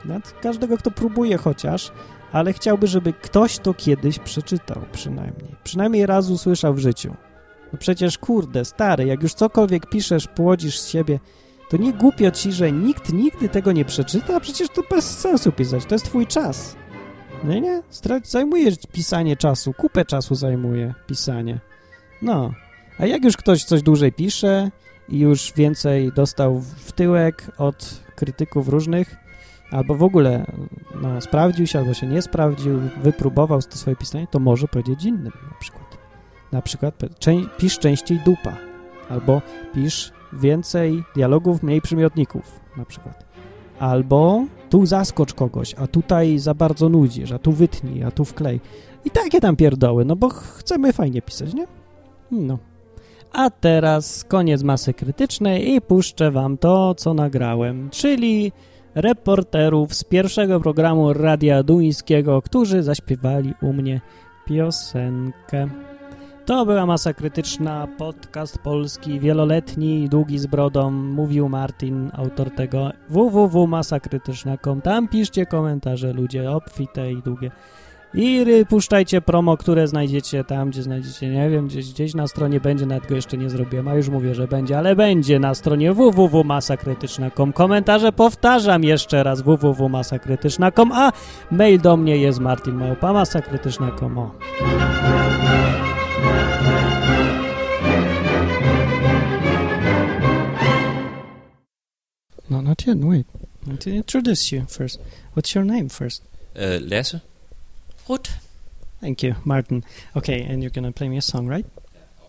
Dla 0.04 0.20
każdego, 0.42 0.78
kto 0.78 0.90
próbuje 0.90 1.36
chociaż, 1.36 1.92
ale 2.32 2.52
chciałby, 2.52 2.86
żeby 2.86 3.12
ktoś 3.12 3.58
to 3.58 3.74
kiedyś 3.74 4.18
przeczytał 4.18 4.82
przynajmniej. 4.92 5.56
Przynajmniej 5.64 6.06
raz 6.06 6.30
usłyszał 6.30 6.74
w 6.74 6.78
życiu. 6.78 7.14
No 7.72 7.78
przecież 7.78 8.18
kurde, 8.18 8.64
stary, 8.64 9.06
jak 9.06 9.22
już 9.22 9.34
cokolwiek 9.34 9.86
piszesz, 9.86 10.26
płodzisz 10.26 10.80
z 10.80 10.88
siebie, 10.88 11.18
to 11.70 11.76
nie 11.76 11.92
głupio 11.92 12.30
ci, 12.30 12.52
że 12.52 12.72
nikt 12.72 13.12
nigdy 13.12 13.48
tego 13.48 13.72
nie 13.72 13.84
przeczyta, 13.84 14.36
a 14.36 14.40
przecież 14.40 14.68
to 14.68 14.82
bez 14.90 15.18
sensu 15.18 15.52
pisać, 15.52 15.84
to 15.84 15.94
jest 15.94 16.04
twój 16.04 16.26
czas. 16.26 16.76
No 17.44 17.54
nie? 17.54 17.82
Zajmuje 18.22 18.70
pisanie 18.92 19.36
czasu, 19.36 19.72
kupę 19.72 20.04
czasu 20.04 20.34
zajmuje 20.34 20.94
pisanie. 21.06 21.60
No, 22.22 22.52
a 22.98 23.06
jak 23.06 23.24
już 23.24 23.36
ktoś 23.36 23.64
coś 23.64 23.82
dłużej 23.82 24.12
pisze 24.12 24.70
i 25.08 25.18
już 25.18 25.52
więcej 25.56 26.12
dostał 26.12 26.60
w 26.60 26.92
tyłek 26.92 27.50
od 27.58 28.00
krytyków 28.16 28.68
różnych, 28.68 29.16
albo 29.70 29.94
w 29.94 30.02
ogóle 30.02 30.46
no, 31.02 31.20
sprawdził 31.20 31.66
się, 31.66 31.78
albo 31.78 31.94
się 31.94 32.06
nie 32.06 32.22
sprawdził, 32.22 32.80
wypróbował 33.02 33.62
to 33.62 33.76
swoje 33.76 33.96
pisanie, 33.96 34.26
to 34.30 34.38
może 34.38 34.68
powiedzieć 34.68 35.04
innym 35.04 35.32
na 35.50 35.58
przykład. 35.60 35.87
Na 36.52 36.62
przykład 36.62 36.94
pisz 37.58 37.78
częściej 37.78 38.20
dupa, 38.24 38.56
albo 39.08 39.42
pisz 39.74 40.12
więcej 40.32 41.02
dialogów, 41.14 41.62
mniej 41.62 41.80
przymiotników 41.80 42.60
na 42.76 42.84
przykład. 42.84 43.24
Albo 43.78 44.44
tu 44.70 44.86
zaskocz 44.86 45.34
kogoś, 45.34 45.74
a 45.74 45.86
tutaj 45.86 46.38
za 46.38 46.54
bardzo 46.54 46.88
nudzisz, 46.88 47.32
a 47.32 47.38
tu 47.38 47.52
wytnij, 47.52 48.04
a 48.04 48.10
tu 48.10 48.24
wklej. 48.24 48.60
I 49.04 49.10
takie 49.10 49.40
tam 49.40 49.56
pierdoły, 49.56 50.04
no 50.04 50.16
bo 50.16 50.28
chcemy 50.28 50.92
fajnie 50.92 51.22
pisać, 51.22 51.54
nie? 51.54 51.66
No. 52.30 52.58
A 53.32 53.50
teraz 53.50 54.24
koniec 54.24 54.62
masy 54.62 54.94
krytycznej 54.94 55.74
i 55.74 55.80
puszczę 55.80 56.30
wam 56.30 56.58
to, 56.58 56.94
co 56.94 57.14
nagrałem, 57.14 57.90
czyli 57.90 58.52
reporterów 58.94 59.94
z 59.94 60.04
pierwszego 60.04 60.60
programu 60.60 61.12
Radia 61.12 61.62
Duńskiego, 61.62 62.42
którzy 62.42 62.82
zaśpiewali 62.82 63.54
u 63.62 63.72
mnie 63.72 64.00
piosenkę. 64.46 65.68
To 66.48 66.66
była 66.66 66.86
Masa 66.86 67.12
Krytyczna, 67.12 67.88
podcast 67.98 68.58
polski, 68.58 69.20
wieloletni, 69.20 70.08
długi 70.08 70.38
z 70.38 70.46
brodą, 70.46 70.90
mówił 70.90 71.48
Martin, 71.48 72.10
autor 72.12 72.50
tego 72.50 72.90
www.masakrytyczna.com. 73.08 74.80
Tam 74.80 75.08
piszcie 75.08 75.46
komentarze, 75.46 76.12
ludzie, 76.12 76.50
obfite 76.50 77.12
i 77.12 77.22
długie. 77.22 77.50
I 78.14 78.44
puszczajcie 78.68 79.20
promo, 79.20 79.56
które 79.56 79.88
znajdziecie 79.88 80.44
tam, 80.44 80.70
gdzie 80.70 80.82
znajdziecie, 80.82 81.28
nie 81.28 81.50
wiem, 81.50 81.66
gdzieś, 81.66 81.92
gdzieś 81.92 82.14
na 82.14 82.26
stronie 82.26 82.60
będzie, 82.60 82.86
nawet 82.86 83.08
go 83.08 83.14
jeszcze 83.14 83.36
nie 83.36 83.50
zrobiłem, 83.50 83.88
a 83.88 83.94
już 83.94 84.08
mówię, 84.08 84.34
że 84.34 84.48
będzie, 84.48 84.78
ale 84.78 84.96
będzie 84.96 85.38
na 85.38 85.54
stronie 85.54 85.92
www.masakrytyczna.com. 85.92 87.52
Komentarze 87.52 88.12
powtarzam 88.12 88.84
jeszcze 88.84 89.22
raz 89.22 89.42
www.masakrytyczna.com, 89.42 90.92
a 90.92 91.12
mail 91.50 91.80
do 91.80 91.96
mnie 91.96 92.16
jest 92.16 92.40
martinmałpa.masakrytyczna.com. 92.40 94.30
No, 102.58 102.70
not 102.70 102.84
yet. 102.86 102.96
Wait. 102.96 103.26
I 103.64 103.70
need 103.70 103.80
to 103.82 103.94
introduce 103.94 104.50
you 104.50 104.66
first. 104.66 104.98
What's 105.34 105.54
your 105.54 105.62
name 105.62 105.88
first? 105.88 106.24
Uh, 106.58 106.80
Lasse. 106.82 107.20
Ruth. 108.08 108.30
Thank 109.00 109.22
you, 109.22 109.36
Martin. 109.44 109.84
Okay, 110.16 110.42
and 110.42 110.60
you're 110.60 110.70
gonna 110.70 110.90
play 110.90 111.08
me 111.08 111.18
a 111.18 111.22
song, 111.22 111.46
right? 111.46 111.66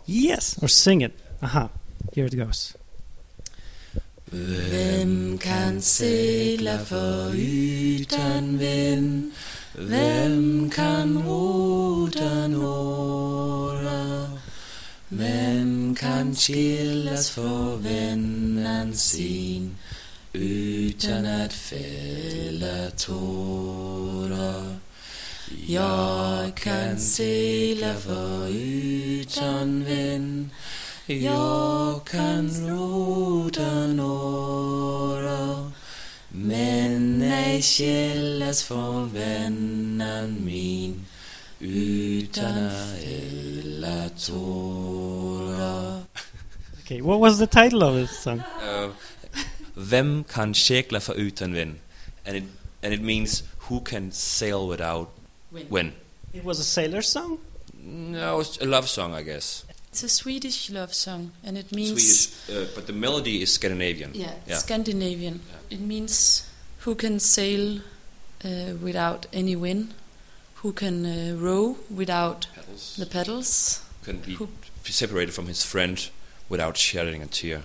Yes, 0.05 0.61
or 0.61 0.67
sing 0.67 1.01
it. 1.01 1.17
Aha, 1.41 1.69
here 2.13 2.25
it 2.25 2.35
goes. 2.37 2.75
Hvem 4.31 5.39
kan 5.39 5.81
segla 5.81 6.77
for 6.85 7.33
ytan 7.33 8.59
vind? 8.59 9.31
Hvem 9.73 10.69
kan 10.69 11.17
ruta 11.25 12.47
nåra? 12.47 14.29
Hvem 15.09 15.95
kan 15.95 16.35
skillas 16.35 17.29
för 17.29 17.75
vännen 17.77 18.95
sin 18.95 19.75
utan 20.33 21.25
att 21.25 21.53
fälla 21.53 22.89
tårar? 22.97 24.75
Jag 25.67 26.55
kan 26.55 26.97
segla 26.97 27.93
för 27.93 28.47
utan 28.49 29.83
vän 29.83 30.49
Jag 31.05 32.05
kan 32.05 32.49
rota 32.69 33.87
några 33.87 35.71
Men 36.29 37.21
ej 37.21 37.61
källas 37.61 38.63
från 38.63 39.13
vännen 39.13 40.37
min 40.45 41.05
utan 41.59 42.69
alla 43.79 44.09
tårar 44.09 46.01
Okay, 46.89 47.01
what 47.01 47.19
was 47.19 47.37
the 47.37 47.45
title 47.45 47.83
of 47.83 47.93
this 47.93 48.19
song? 48.19 48.39
Uh, 48.39 48.89
Vem 49.81 50.23
kan 50.23 50.53
segla 50.55 50.99
för 50.99 51.13
utan 51.13 51.53
vän? 51.53 51.79
And 52.25 52.37
it, 52.37 52.43
and 52.81 52.93
it 52.93 53.01
means 53.01 53.43
who 53.69 53.79
can 53.85 54.11
sail 54.11 54.67
without 54.69 55.07
When. 55.51 55.65
when. 55.69 55.91
It 56.33 56.43
was 56.43 56.59
a 56.59 56.63
sailor 56.63 57.01
song? 57.01 57.37
No, 58.11 58.41
it's 58.41 58.61
a 58.61 58.65
love 58.65 58.87
song, 58.87 59.13
I 59.19 59.23
guess. 59.23 59.65
It's 59.91 60.03
a 60.03 60.09
Swedish 60.09 60.69
love 60.69 60.93
song 60.93 61.31
and 61.43 61.57
it 61.57 61.71
means 61.71 61.89
Swedish, 61.89 62.29
uh, 62.49 62.67
but 62.75 62.85
the 62.87 62.93
melody 62.93 63.41
is 63.41 63.53
Scandinavian. 63.53 64.11
Yeah, 64.13 64.33
Yeah. 64.47 64.59
Scandinavian. 64.59 65.39
It 65.69 65.79
means 65.79 66.43
who 66.85 66.95
can 66.95 67.19
sail 67.19 67.79
uh, 68.45 68.49
without 68.83 69.25
any 69.33 69.55
wind, 69.55 69.87
who 70.63 70.71
can 70.73 71.05
uh, 71.05 71.35
row 71.41 71.77
without 71.95 72.47
Pedals. 72.55 72.95
the 72.97 73.05
pedals. 73.05 73.79
Can 74.05 74.17
be 74.25 74.33
Who- 74.35 74.49
separated 74.83 75.33
from 75.33 75.47
his 75.47 75.63
friend 75.63 76.09
without 76.49 76.77
shedding 76.77 77.23
a 77.23 77.27
tear. 77.27 77.61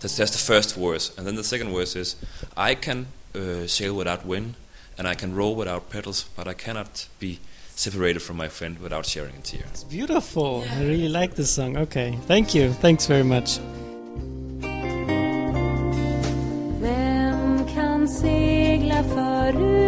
That's, 0.00 0.16
that's 0.16 0.32
the 0.32 0.38
first 0.52 0.74
verse. 0.76 1.16
And 1.16 1.26
then 1.26 1.36
the 1.36 1.44
second 1.44 1.72
verse 1.72 1.96
is 1.96 2.16
I 2.56 2.74
can 2.74 3.06
uh, 3.34 3.66
sail 3.66 3.94
without 3.94 4.24
wind, 4.26 4.54
and 4.98 5.06
I 5.06 5.14
can 5.14 5.34
row 5.34 5.50
without 5.50 5.90
pedals, 5.90 6.26
but 6.36 6.46
I 6.48 6.54
cannot 6.54 7.08
be 7.18 7.38
separated 7.74 8.20
from 8.20 8.36
my 8.36 8.48
friend 8.48 8.78
without 8.78 9.06
sharing 9.06 9.36
a 9.36 9.40
tear. 9.40 9.64
It's 9.70 9.84
beautiful. 9.84 10.64
I 10.76 10.82
really 10.82 11.08
like 11.08 11.34
this 11.34 11.50
song. 11.50 11.76
Okay, 11.76 12.18
thank 12.26 12.54
you. 12.54 12.72
Thanks 12.72 13.06
very 13.06 13.24
much. 13.24 13.58
Vem 16.80 17.66
kan 17.74 18.08
segla 18.08 19.04
förut 19.04 19.85